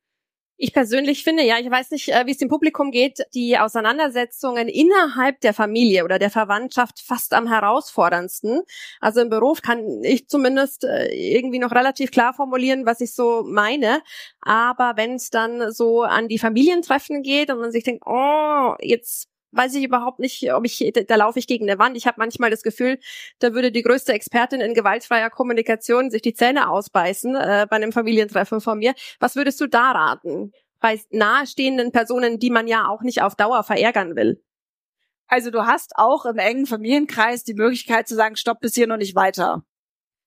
Ich 0.63 0.73
persönlich 0.73 1.23
finde, 1.23 1.41
ja, 1.41 1.57
ich 1.57 1.71
weiß 1.71 1.89
nicht, 1.89 2.09
äh, 2.09 2.27
wie 2.27 2.31
es 2.31 2.37
dem 2.37 2.47
Publikum 2.47 2.91
geht, 2.91 3.25
die 3.33 3.57
Auseinandersetzungen 3.57 4.67
innerhalb 4.67 5.41
der 5.41 5.55
Familie 5.55 6.05
oder 6.05 6.19
der 6.19 6.29
Verwandtschaft 6.29 6.99
fast 6.99 7.33
am 7.33 7.47
herausforderndsten. 7.47 8.61
Also 8.99 9.21
im 9.21 9.29
Beruf 9.29 9.63
kann 9.63 10.03
ich 10.03 10.27
zumindest 10.27 10.83
äh, 10.83 11.07
irgendwie 11.07 11.57
noch 11.57 11.71
relativ 11.71 12.11
klar 12.11 12.35
formulieren, 12.35 12.85
was 12.85 13.01
ich 13.01 13.15
so 13.15 13.41
meine. 13.43 14.03
Aber 14.41 14.93
wenn 14.97 15.15
es 15.15 15.31
dann 15.31 15.71
so 15.71 16.03
an 16.03 16.27
die 16.27 16.37
Familientreffen 16.37 17.23
geht 17.23 17.49
und 17.49 17.57
man 17.59 17.71
sich 17.71 17.83
denkt, 17.83 18.03
oh, 18.05 18.75
jetzt 18.81 19.30
weiß 19.51 19.75
ich 19.75 19.83
überhaupt 19.83 20.19
nicht, 20.19 20.53
ob 20.53 20.65
ich, 20.65 20.91
da, 20.93 21.01
da 21.01 21.15
laufe 21.15 21.39
ich 21.39 21.47
gegen 21.47 21.69
eine 21.69 21.79
Wand. 21.79 21.97
Ich 21.97 22.07
habe 22.07 22.15
manchmal 22.19 22.49
das 22.49 22.63
Gefühl, 22.63 22.99
da 23.39 23.53
würde 23.53 23.71
die 23.71 23.81
größte 23.81 24.13
Expertin 24.13 24.61
in 24.61 24.73
gewaltfreier 24.73 25.29
Kommunikation 25.29 26.09
sich 26.09 26.21
die 26.21 26.33
Zähne 26.33 26.69
ausbeißen 26.69 27.35
äh, 27.35 27.67
bei 27.69 27.75
einem 27.75 27.91
Familientreffen 27.91 28.61
von 28.61 28.79
mir. 28.79 28.93
Was 29.19 29.35
würdest 29.35 29.59
du 29.61 29.67
da 29.67 29.91
raten? 29.91 30.51
Bei 30.79 30.99
nahestehenden 31.11 31.91
Personen, 31.91 32.39
die 32.39 32.49
man 32.49 32.67
ja 32.67 32.87
auch 32.87 33.01
nicht 33.01 33.21
auf 33.21 33.35
Dauer 33.35 33.63
verärgern 33.63 34.15
will. 34.15 34.41
Also 35.27 35.51
du 35.51 35.65
hast 35.65 35.95
auch 35.95 36.25
im 36.25 36.37
engen 36.37 36.65
Familienkreis 36.65 37.43
die 37.43 37.53
Möglichkeit 37.53 38.07
zu 38.07 38.15
sagen, 38.15 38.35
stopp 38.35 38.59
bis 38.59 38.73
hier 38.73 38.87
noch 38.87 38.97
nicht 38.97 39.15
weiter. 39.15 39.63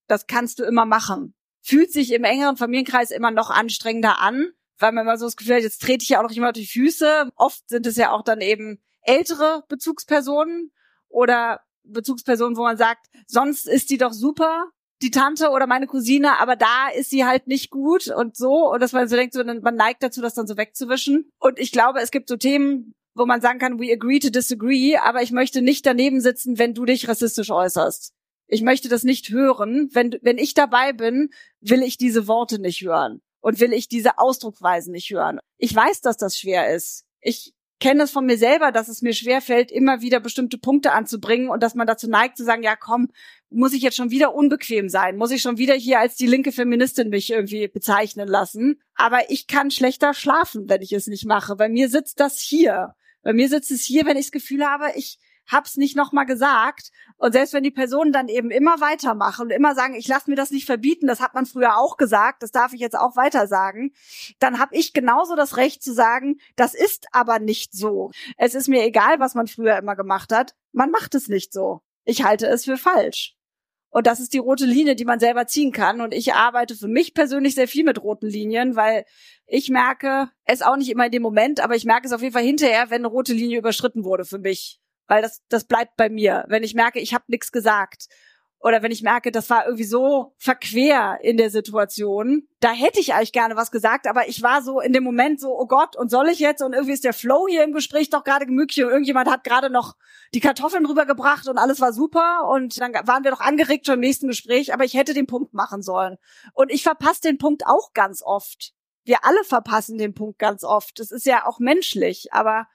Das 0.06 0.26
kannst 0.26 0.58
du 0.58 0.64
immer 0.64 0.86
machen. 0.86 1.34
Fühlt 1.60 1.92
sich 1.92 2.12
im 2.12 2.24
engeren 2.24 2.56
Familienkreis 2.56 3.10
immer 3.10 3.30
noch 3.30 3.50
anstrengender 3.50 4.20
an, 4.20 4.48
weil 4.78 4.92
man 4.92 5.04
immer 5.04 5.16
so 5.16 5.26
das 5.26 5.36
Gefühl 5.36 5.56
hat, 5.56 5.62
jetzt 5.62 5.82
trete 5.82 6.02
ich 6.02 6.10
ja 6.10 6.18
auch 6.18 6.24
noch 6.24 6.30
jemand 6.30 6.56
durch 6.56 6.66
die 6.66 6.80
Füße. 6.80 7.30
Oft 7.36 7.68
sind 7.68 7.86
es 7.86 7.96
ja 7.96 8.12
auch 8.12 8.22
dann 8.22 8.40
eben 8.40 8.83
ältere 9.04 9.64
Bezugspersonen 9.68 10.72
oder 11.08 11.60
Bezugspersonen, 11.84 12.56
wo 12.56 12.62
man 12.62 12.76
sagt, 12.76 13.06
sonst 13.26 13.68
ist 13.68 13.90
die 13.90 13.98
doch 13.98 14.12
super, 14.12 14.70
die 15.02 15.10
Tante 15.10 15.50
oder 15.50 15.66
meine 15.66 15.86
Cousine, 15.86 16.38
aber 16.40 16.56
da 16.56 16.88
ist 16.88 17.10
sie 17.10 17.24
halt 17.24 17.46
nicht 17.46 17.70
gut 17.70 18.08
und 18.08 18.36
so. 18.36 18.70
Und 18.72 18.80
dass 18.80 18.92
man 18.92 19.06
so 19.08 19.16
denkt, 19.16 19.34
so, 19.34 19.44
man 19.44 19.74
neigt 19.76 20.02
dazu, 20.02 20.22
das 20.22 20.34
dann 20.34 20.46
so 20.46 20.56
wegzuwischen. 20.56 21.30
Und 21.38 21.58
ich 21.58 21.72
glaube, 21.72 22.00
es 22.00 22.10
gibt 22.10 22.28
so 22.28 22.36
Themen, 22.36 22.94
wo 23.14 23.26
man 23.26 23.40
sagen 23.40 23.58
kann, 23.58 23.78
we 23.78 23.92
agree 23.92 24.18
to 24.18 24.30
disagree, 24.30 24.96
aber 24.96 25.22
ich 25.22 25.30
möchte 25.30 25.62
nicht 25.62 25.86
daneben 25.86 26.20
sitzen, 26.20 26.58
wenn 26.58 26.74
du 26.74 26.84
dich 26.84 27.08
rassistisch 27.08 27.50
äußerst. 27.50 28.12
Ich 28.46 28.62
möchte 28.62 28.88
das 28.88 29.04
nicht 29.04 29.30
hören. 29.30 29.88
Wenn, 29.92 30.16
wenn 30.22 30.38
ich 30.38 30.54
dabei 30.54 30.92
bin, 30.92 31.30
will 31.60 31.82
ich 31.82 31.96
diese 31.96 32.26
Worte 32.26 32.58
nicht 32.58 32.82
hören 32.82 33.20
und 33.40 33.60
will 33.60 33.72
ich 33.72 33.88
diese 33.88 34.18
Ausdrucksweisen 34.18 34.92
nicht 34.92 35.10
hören. 35.10 35.38
Ich 35.58 35.74
weiß, 35.74 36.00
dass 36.00 36.16
das 36.16 36.38
schwer 36.38 36.74
ist. 36.74 37.04
Ich 37.20 37.54
kenne 37.80 38.04
es 38.04 38.10
von 38.10 38.26
mir 38.26 38.38
selber, 38.38 38.72
dass 38.72 38.88
es 38.88 39.02
mir 39.02 39.12
schwerfällt, 39.12 39.70
immer 39.70 40.00
wieder 40.00 40.20
bestimmte 40.20 40.58
Punkte 40.58 40.92
anzubringen 40.92 41.48
und 41.48 41.62
dass 41.62 41.74
man 41.74 41.86
dazu 41.86 42.08
neigt 42.08 42.36
zu 42.36 42.44
sagen, 42.44 42.62
ja 42.62 42.76
komm, 42.76 43.08
muss 43.50 43.72
ich 43.72 43.82
jetzt 43.82 43.96
schon 43.96 44.10
wieder 44.10 44.34
unbequem 44.34 44.88
sein? 44.88 45.16
Muss 45.16 45.30
ich 45.30 45.42
schon 45.42 45.58
wieder 45.58 45.74
hier 45.74 46.00
als 46.00 46.16
die 46.16 46.26
linke 46.26 46.52
Feministin 46.52 47.08
mich 47.08 47.30
irgendwie 47.30 47.68
bezeichnen 47.68 48.28
lassen? 48.28 48.80
Aber 48.94 49.30
ich 49.30 49.46
kann 49.46 49.70
schlechter 49.70 50.14
schlafen, 50.14 50.68
wenn 50.68 50.82
ich 50.82 50.92
es 50.92 51.06
nicht 51.06 51.26
mache. 51.26 51.56
Bei 51.56 51.68
mir 51.68 51.88
sitzt 51.88 52.20
das 52.20 52.40
hier. 52.40 52.94
Bei 53.22 53.32
mir 53.32 53.48
sitzt 53.48 53.70
es 53.70 53.84
hier, 53.84 54.06
wenn 54.06 54.16
ich 54.16 54.26
das 54.26 54.32
Gefühl 54.32 54.64
habe, 54.64 54.92
ich 54.96 55.18
hab's 55.46 55.76
nicht 55.76 55.96
nochmal 55.96 56.26
gesagt. 56.26 56.90
Und 57.16 57.32
selbst 57.32 57.52
wenn 57.52 57.62
die 57.62 57.70
Personen 57.70 58.12
dann 58.12 58.28
eben 58.28 58.50
immer 58.50 58.80
weitermachen 58.80 59.42
und 59.42 59.50
immer 59.50 59.74
sagen, 59.74 59.94
ich 59.94 60.08
lasse 60.08 60.30
mir 60.30 60.36
das 60.36 60.50
nicht 60.50 60.66
verbieten, 60.66 61.06
das 61.06 61.20
hat 61.20 61.34
man 61.34 61.46
früher 61.46 61.76
auch 61.76 61.96
gesagt, 61.96 62.42
das 62.42 62.50
darf 62.50 62.72
ich 62.72 62.80
jetzt 62.80 62.98
auch 62.98 63.16
weiter 63.16 63.46
sagen, 63.46 63.92
dann 64.38 64.58
habe 64.58 64.74
ich 64.76 64.92
genauso 64.92 65.36
das 65.36 65.56
Recht 65.56 65.82
zu 65.82 65.92
sagen, 65.92 66.36
das 66.56 66.74
ist 66.74 67.06
aber 67.12 67.38
nicht 67.38 67.72
so. 67.74 68.10
Es 68.36 68.54
ist 68.54 68.68
mir 68.68 68.84
egal, 68.84 69.20
was 69.20 69.34
man 69.34 69.46
früher 69.46 69.76
immer 69.76 69.96
gemacht 69.96 70.32
hat, 70.32 70.54
man 70.72 70.90
macht 70.90 71.14
es 71.14 71.28
nicht 71.28 71.52
so. 71.52 71.82
Ich 72.04 72.24
halte 72.24 72.46
es 72.46 72.64
für 72.64 72.76
falsch. 72.76 73.36
Und 73.94 74.08
das 74.08 74.18
ist 74.18 74.34
die 74.34 74.38
rote 74.38 74.66
Linie, 74.66 74.96
die 74.96 75.04
man 75.04 75.20
selber 75.20 75.46
ziehen 75.46 75.70
kann. 75.70 76.00
Und 76.00 76.12
ich 76.12 76.34
arbeite 76.34 76.74
für 76.74 76.88
mich 76.88 77.14
persönlich 77.14 77.54
sehr 77.54 77.68
viel 77.68 77.84
mit 77.84 78.02
roten 78.02 78.26
Linien, 78.26 78.74
weil 78.74 79.04
ich 79.46 79.70
merke 79.70 80.30
es 80.44 80.62
auch 80.62 80.76
nicht 80.76 80.90
immer 80.90 81.06
in 81.06 81.12
dem 81.12 81.22
Moment, 81.22 81.60
aber 81.60 81.76
ich 81.76 81.84
merke 81.84 82.08
es 82.08 82.12
auf 82.12 82.20
jeden 82.20 82.32
Fall 82.32 82.42
hinterher, 82.42 82.90
wenn 82.90 83.02
eine 83.02 83.06
rote 83.06 83.32
Linie 83.32 83.58
überschritten 83.58 84.02
wurde 84.02 84.24
für 84.24 84.40
mich 84.40 84.80
weil 85.06 85.22
das, 85.22 85.42
das 85.48 85.64
bleibt 85.64 85.96
bei 85.96 86.08
mir. 86.08 86.44
Wenn 86.48 86.62
ich 86.62 86.74
merke, 86.74 87.00
ich 87.00 87.14
habe 87.14 87.24
nichts 87.28 87.52
gesagt 87.52 88.06
oder 88.64 88.82
wenn 88.82 88.92
ich 88.92 89.02
merke, 89.02 89.30
das 89.30 89.50
war 89.50 89.66
irgendwie 89.66 89.84
so 89.84 90.32
verquer 90.38 91.18
in 91.20 91.36
der 91.36 91.50
Situation, 91.50 92.48
da 92.60 92.72
hätte 92.72 92.98
ich 92.98 93.12
eigentlich 93.12 93.32
gerne 93.32 93.56
was 93.56 93.70
gesagt, 93.70 94.06
aber 94.06 94.26
ich 94.26 94.42
war 94.42 94.62
so 94.62 94.80
in 94.80 94.94
dem 94.94 95.04
Moment 95.04 95.38
so, 95.38 95.54
oh 95.54 95.66
Gott, 95.66 95.96
und 95.96 96.10
soll 96.10 96.30
ich 96.30 96.38
jetzt? 96.38 96.62
Und 96.62 96.72
irgendwie 96.72 96.94
ist 96.94 97.04
der 97.04 97.12
Flow 97.12 97.46
hier 97.46 97.62
im 97.62 97.74
Gespräch 97.74 98.08
doch 98.08 98.24
gerade 98.24 98.46
gemütlich 98.46 98.82
und 98.82 98.90
irgendjemand 98.90 99.30
hat 99.30 99.44
gerade 99.44 99.68
noch 99.68 99.96
die 100.32 100.40
Kartoffeln 100.40 100.86
rübergebracht 100.86 101.46
und 101.46 101.58
alles 101.58 101.78
war 101.82 101.92
super 101.92 102.48
und 102.48 102.80
dann 102.80 102.94
waren 102.94 103.22
wir 103.22 103.32
doch 103.32 103.42
angeregt 103.42 103.84
schon 103.84 103.96
im 103.96 104.00
nächsten 104.00 104.28
Gespräch, 104.28 104.72
aber 104.72 104.84
ich 104.84 104.94
hätte 104.94 105.12
den 105.12 105.26
Punkt 105.26 105.52
machen 105.52 105.82
sollen. 105.82 106.16
Und 106.54 106.72
ich 106.72 106.82
verpasse 106.82 107.20
den 107.20 107.36
Punkt 107.36 107.66
auch 107.66 107.92
ganz 107.92 108.22
oft. 108.22 108.72
Wir 109.04 109.26
alle 109.26 109.44
verpassen 109.44 109.98
den 109.98 110.14
Punkt 110.14 110.38
ganz 110.38 110.64
oft. 110.64 110.98
Das 110.98 111.10
ist 111.10 111.26
ja 111.26 111.44
auch 111.44 111.58
menschlich, 111.58 112.32
aber 112.32 112.66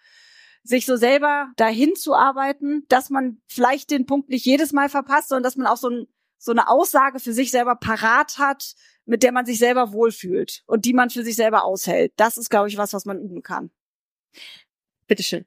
sich 0.64 0.86
so 0.86 0.96
selber 0.96 1.52
dahin 1.56 1.96
zu 1.96 2.14
arbeiten, 2.14 2.86
dass 2.90 3.10
man 3.10 3.42
vielleicht 3.48 3.92
den 3.92 4.06
Punkt 4.06 4.30
nicht 4.30 4.46
jedes 4.46 4.74
Mal 4.74 4.90
verpasst, 4.90 5.30
sondern 5.30 5.44
dass 5.44 5.56
man 5.56 5.68
auch 5.68 5.78
so, 5.78 5.90
ein, 5.90 6.08
so 6.38 6.52
eine 6.52 6.68
Aussage 6.68 7.20
für 7.20 7.34
sich 7.34 7.52
selber 7.52 7.76
parat 7.76 8.38
hat, 8.38 8.76
mit 9.06 9.24
der 9.24 9.32
man 9.32 9.46
sich 9.46 9.58
selber 9.58 9.94
wohlfühlt 9.94 10.64
und 10.68 10.86
die 10.86 10.94
man 10.94 11.10
für 11.10 11.24
sich 11.24 11.36
selber 11.36 11.64
aushält. 11.64 12.14
Das 12.18 12.38
ist, 12.38 12.50
glaube 12.50 12.70
ich, 12.70 12.78
was, 12.78 12.94
was 12.94 13.06
man 13.06 13.20
üben 13.20 13.42
kann. 13.42 13.72
Bitteschön. 15.08 15.46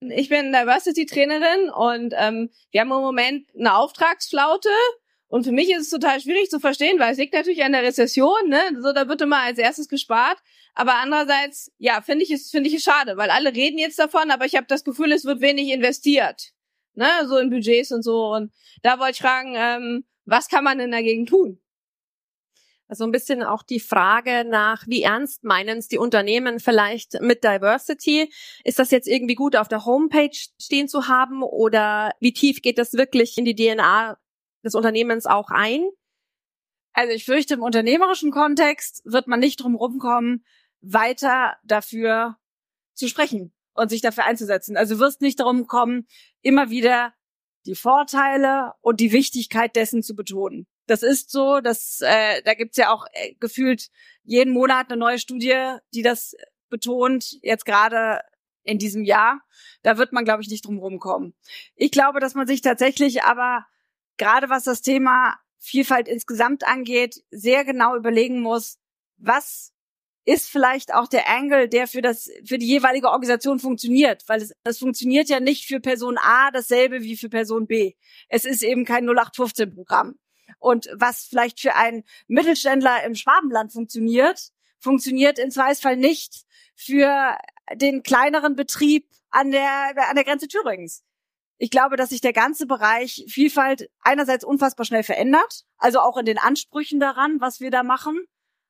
Ich 0.00 0.28
bin 0.28 0.52
Diversity-Trainerin 0.52 1.70
und 1.70 2.14
ähm, 2.16 2.50
wir 2.70 2.80
haben 2.80 2.92
im 2.92 3.00
Moment 3.00 3.48
eine 3.58 3.74
Auftragsflaute 3.74 4.68
und 5.28 5.44
für 5.44 5.52
mich 5.52 5.70
ist 5.70 5.82
es 5.82 5.90
total 5.90 6.20
schwierig 6.20 6.48
zu 6.48 6.58
verstehen, 6.58 6.98
weil 6.98 7.12
es 7.12 7.18
liegt 7.18 7.34
natürlich 7.34 7.62
an 7.62 7.72
der 7.72 7.82
Rezession, 7.82 8.48
ne? 8.48 8.60
So, 8.80 8.92
da 8.92 9.08
wird 9.08 9.20
immer 9.20 9.40
als 9.40 9.58
erstes 9.58 9.88
gespart. 9.88 10.38
Aber 10.74 10.94
andererseits, 10.94 11.70
ja, 11.76 12.00
finde 12.00 12.24
ich 12.24 12.30
es, 12.30 12.50
finde 12.50 12.68
ich 12.68 12.76
es 12.76 12.82
schade, 12.82 13.16
weil 13.18 13.30
alle 13.30 13.54
reden 13.54 13.78
jetzt 13.78 13.98
davon, 13.98 14.30
aber 14.30 14.46
ich 14.46 14.56
habe 14.56 14.66
das 14.66 14.84
Gefühl, 14.84 15.12
es 15.12 15.24
wird 15.24 15.40
wenig 15.40 15.68
investiert. 15.68 16.52
Ne? 16.94 17.08
So 17.26 17.36
in 17.36 17.50
Budgets 17.50 17.92
und 17.92 18.02
so. 18.02 18.32
Und 18.32 18.52
da 18.82 18.98
wollte 18.98 19.12
ich 19.12 19.18
fragen, 19.18 19.54
ähm, 19.56 20.04
was 20.24 20.48
kann 20.48 20.64
man 20.64 20.78
denn 20.78 20.92
dagegen 20.92 21.26
tun? 21.26 21.60
Also 22.86 23.04
ein 23.04 23.12
bisschen 23.12 23.42
auch 23.42 23.62
die 23.62 23.80
Frage 23.80 24.46
nach, 24.48 24.86
wie 24.86 25.02
ernst 25.02 25.44
meinen 25.44 25.78
es 25.78 25.88
die 25.88 25.98
Unternehmen 25.98 26.58
vielleicht 26.58 27.20
mit 27.20 27.44
Diversity? 27.44 28.32
Ist 28.64 28.78
das 28.78 28.90
jetzt 28.90 29.06
irgendwie 29.06 29.34
gut 29.34 29.56
auf 29.56 29.68
der 29.68 29.84
Homepage 29.84 30.36
stehen 30.58 30.88
zu 30.88 31.06
haben 31.06 31.42
oder 31.42 32.12
wie 32.18 32.32
tief 32.32 32.62
geht 32.62 32.78
das 32.78 32.94
wirklich 32.94 33.36
in 33.36 33.44
die 33.44 33.54
DNA 33.54 34.16
des 34.64 34.74
Unternehmens 34.74 35.26
auch 35.26 35.50
ein? 35.50 35.88
Also 36.92 37.12
ich 37.12 37.24
fürchte, 37.24 37.54
im 37.54 37.62
unternehmerischen 37.62 38.30
Kontext 38.30 39.02
wird 39.04 39.28
man 39.28 39.40
nicht 39.40 39.62
drum 39.62 39.76
rumkommen, 39.76 40.44
weiter 40.80 41.56
dafür 41.62 42.36
zu 42.94 43.08
sprechen 43.08 43.52
und 43.74 43.88
sich 43.90 44.00
dafür 44.00 44.24
einzusetzen. 44.24 44.76
Also 44.76 44.94
du 44.94 45.00
wirst 45.00 45.20
nicht 45.20 45.40
darum 45.40 45.66
kommen, 45.66 46.06
immer 46.42 46.70
wieder 46.70 47.14
die 47.66 47.74
Vorteile 47.74 48.72
und 48.80 49.00
die 49.00 49.12
Wichtigkeit 49.12 49.76
dessen 49.76 50.02
zu 50.02 50.16
betonen. 50.16 50.66
Das 50.86 51.02
ist 51.02 51.30
so, 51.30 51.60
dass 51.60 52.00
äh, 52.00 52.42
da 52.42 52.54
gibt's 52.54 52.78
ja 52.78 52.90
auch 52.90 53.06
äh, 53.12 53.34
gefühlt 53.40 53.90
jeden 54.24 54.52
Monat 54.52 54.90
eine 54.90 54.98
neue 54.98 55.18
Studie, 55.18 55.76
die 55.92 56.02
das 56.02 56.34
betont. 56.70 57.38
Jetzt 57.42 57.66
gerade 57.66 58.22
in 58.62 58.78
diesem 58.78 59.04
Jahr. 59.04 59.40
Da 59.82 59.98
wird 59.98 60.12
man, 60.12 60.24
glaube 60.24 60.42
ich, 60.42 60.48
nicht 60.48 60.66
drum 60.66 60.78
rumkommen. 60.78 61.34
Ich 61.74 61.90
glaube, 61.90 62.20
dass 62.20 62.34
man 62.34 62.46
sich 62.46 62.60
tatsächlich 62.60 63.22
aber 63.22 63.66
gerade 64.18 64.50
was 64.50 64.64
das 64.64 64.82
Thema 64.82 65.38
Vielfalt 65.58 66.08
insgesamt 66.08 66.66
angeht, 66.66 67.22
sehr 67.30 67.64
genau 67.64 67.96
überlegen 67.96 68.40
muss, 68.40 68.78
was 69.16 69.72
ist 70.24 70.50
vielleicht 70.50 70.92
auch 70.92 71.08
der 71.08 71.28
Angle, 71.30 71.70
der 71.70 71.88
für 71.88 72.02
das, 72.02 72.30
für 72.44 72.58
die 72.58 72.66
jeweilige 72.66 73.08
Organisation 73.08 73.58
funktioniert, 73.58 74.24
weil 74.28 74.42
es, 74.42 74.52
das 74.62 74.78
funktioniert 74.78 75.30
ja 75.30 75.40
nicht 75.40 75.64
für 75.64 75.80
Person 75.80 76.18
A 76.18 76.50
dasselbe 76.50 77.00
wie 77.00 77.16
für 77.16 77.30
Person 77.30 77.66
B. 77.66 77.94
Es 78.28 78.44
ist 78.44 78.62
eben 78.62 78.84
kein 78.84 79.08
0815 79.08 79.74
Programm. 79.74 80.18
Und 80.58 80.90
was 80.92 81.24
vielleicht 81.24 81.60
für 81.60 81.74
einen 81.74 82.04
Mittelständler 82.26 83.04
im 83.04 83.14
Schwabenland 83.14 83.72
funktioniert, 83.72 84.50
funktioniert 84.78 85.38
im 85.38 85.50
Zweifelsfall 85.50 85.96
nicht 85.96 86.44
für 86.74 87.36
den 87.74 88.02
kleineren 88.02 88.54
Betrieb 88.54 89.08
an 89.30 89.50
der, 89.50 89.94
an 90.08 90.14
der 90.14 90.24
Grenze 90.24 90.48
Thüringens. 90.48 91.04
Ich 91.58 91.70
glaube, 91.70 91.96
dass 91.96 92.10
sich 92.10 92.20
der 92.20 92.32
ganze 92.32 92.66
Bereich 92.66 93.24
Vielfalt 93.28 93.90
einerseits 94.00 94.44
unfassbar 94.44 94.86
schnell 94.86 95.02
verändert, 95.02 95.64
also 95.76 95.98
auch 96.00 96.16
in 96.16 96.24
den 96.24 96.38
Ansprüchen 96.38 97.00
daran, 97.00 97.40
was 97.40 97.58
wir 97.58 97.72
da 97.72 97.82
machen. 97.82 98.24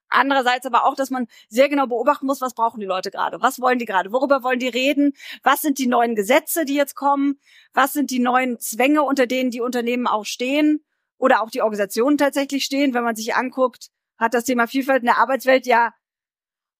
Andererseits 0.09 0.65
aber 0.65 0.87
auch, 0.87 0.95
dass 0.95 1.11
man 1.11 1.27
sehr 1.51 1.69
genau 1.69 1.87
beobachten 1.87 2.25
muss, 2.25 2.41
was 2.41 2.55
brauchen 2.55 2.81
die 2.81 2.87
Leute 2.87 3.11
gerade? 3.11 3.43
Was 3.43 3.61
wollen 3.61 3.79
die 3.79 3.85
gerade? 3.85 4.11
Worüber 4.11 4.43
wollen 4.43 4.59
die 4.59 4.69
reden? 4.69 5.13
Was 5.43 5.61
sind 5.61 5.79
die 5.79 5.87
neuen 5.87 6.15
Gesetze, 6.15 6.65
die 6.65 6.75
jetzt 6.75 6.95
kommen? 6.95 7.39
Was 7.75 7.93
sind 7.93 8.11
die 8.11 8.21
neuen 8.21 8.59
Zwänge, 8.59 9.03
unter 9.03 9.27
denen 9.27 9.51
die 9.51 9.61
Unternehmen 9.61 10.07
auch 10.07 10.25
stehen? 10.25 10.83
Oder 11.19 11.43
auch 11.43 11.51
die 11.51 11.61
Organisationen 11.61 12.17
tatsächlich 12.17 12.65
stehen? 12.65 12.95
Wenn 12.95 13.05
man 13.05 13.17
sich 13.17 13.35
anguckt, 13.35 13.91
hat 14.17 14.33
das 14.33 14.45
Thema 14.45 14.67
Vielfalt 14.67 15.01
in 15.01 15.07
der 15.07 15.19
Arbeitswelt 15.19 15.67
ja 15.67 15.93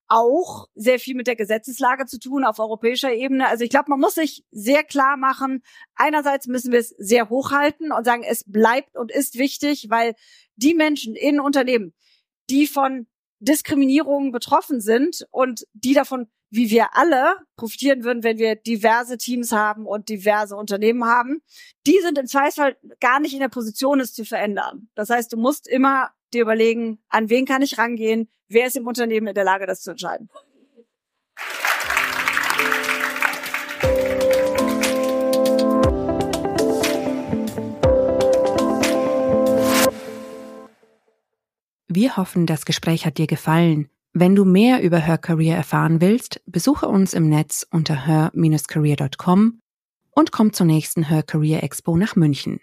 auch 0.09 0.67
sehr 0.75 0.99
viel 0.99 1.15
mit 1.15 1.27
der 1.27 1.37
Gesetzeslage 1.37 2.07
zu 2.07 2.19
tun 2.19 2.45
auf 2.45 2.59
europäischer 2.59 3.13
Ebene. 3.13 3.47
Also 3.47 3.65
ich 3.65 3.71
glaube, 3.71 3.91
man 3.91 4.01
muss 4.01 4.15
sich 4.15 4.45
sehr 4.51 4.83
klar 4.83 5.17
machen, 5.17 5.63
einerseits 5.95 6.47
müssen 6.47 6.73
wir 6.73 6.81
es 6.81 6.89
sehr 6.99 7.29
hochhalten 7.29 7.93
und 7.93 8.05
sagen, 8.05 8.23
es 8.23 8.45
bleibt 8.45 8.97
und 8.97 9.13
ist 9.13 9.39
wichtig, 9.39 9.87
weil 9.91 10.15
die 10.57 10.75
Menschen 10.75 11.15
in 11.15 11.41
Unternehmen, 11.41 11.95
die 12.51 12.67
von 12.67 13.07
Diskriminierung 13.41 14.33
betroffen 14.33 14.81
sind 14.81 15.27
und 15.31 15.67
die 15.73 15.95
davon, 15.95 16.27
wie 16.51 16.71
wir 16.71 16.97
alle, 16.97 17.37
profitieren 17.57 18.03
würden, 18.03 18.25
wenn 18.25 18.39
wir 18.39 18.57
diverse 18.57 19.19
Teams 19.19 19.53
haben 19.53 19.87
und 19.87 20.09
diverse 20.09 20.57
Unternehmen 20.57 21.05
haben, 21.05 21.43
die 21.87 22.01
sind 22.01 22.19
im 22.19 22.27
Zweifelsfall 22.27 22.77
gar 23.01 23.21
nicht 23.21 23.35
in 23.35 23.41
der 23.41 23.49
Position, 23.49 24.01
es 24.01 24.15
zu 24.15 24.25
verändern. 24.25 24.89
Das 24.95 25.11
heißt, 25.11 25.33
du 25.33 25.37
musst 25.37 25.69
immer 25.69 26.11
dir 26.33 26.43
überlegen, 26.43 27.01
an 27.09 27.31
wen 27.31 27.45
kann 27.45 27.63
ich 27.63 27.79
rangehen, 27.79 28.29
wer 28.49 28.67
ist 28.67 28.77
im 28.77 28.87
Unternehmen 28.87 29.29
in 29.29 29.35
der 29.35 29.45
Lage, 29.45 29.67
das 29.67 29.83
zu 29.83 29.91
entscheiden. 29.91 30.29
Wir 41.91 42.17
hoffen, 42.17 42.47
das 42.47 42.65
Gespräch 42.65 43.07
hat 43.07 43.19
dir 43.19 43.27
gefallen. 43.27 43.89
Wenn 44.13 44.35
du 44.35 44.45
mehr 44.45 44.83
über 44.83 44.99
Her 44.99 45.19
Career 45.19 45.57
erfahren 45.57 46.01
willst, 46.01 46.41
besuche 46.47 46.87
uns 46.87 47.15
im 47.15 47.29
Netz 47.29 47.67
unter 47.71 48.07
her-career.com 48.07 49.61
und 50.11 50.33
komm 50.33 50.53
zur 50.53 50.67
nächsten 50.67 51.05
Her 51.05 51.23
Career 51.23 51.63
Expo 51.63 51.97
nach 51.97 52.15
München. 52.15 52.61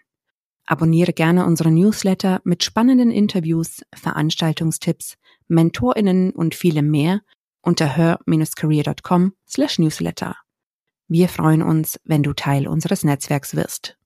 Abonniere 0.66 1.14
gerne 1.14 1.46
unsere 1.46 1.72
Newsletter 1.72 2.42
mit 2.44 2.64
spannenden 2.64 3.12
Interviews, 3.12 3.82
Veranstaltungstipps, 3.94 5.16
MentorInnen 5.48 6.32
und 6.32 6.56
vielem 6.56 6.90
mehr 6.90 7.22
unter 7.62 7.96
her-career.com 7.96 9.34
slash 9.48 9.80
newsletter. 9.80 10.36
Wir 11.08 11.30
freuen 11.30 11.62
uns, 11.62 12.00
wenn 12.04 12.24
du 12.24 12.34
Teil 12.34 12.68
unseres 12.68 13.04
Netzwerks 13.04 13.56
wirst. 13.56 13.98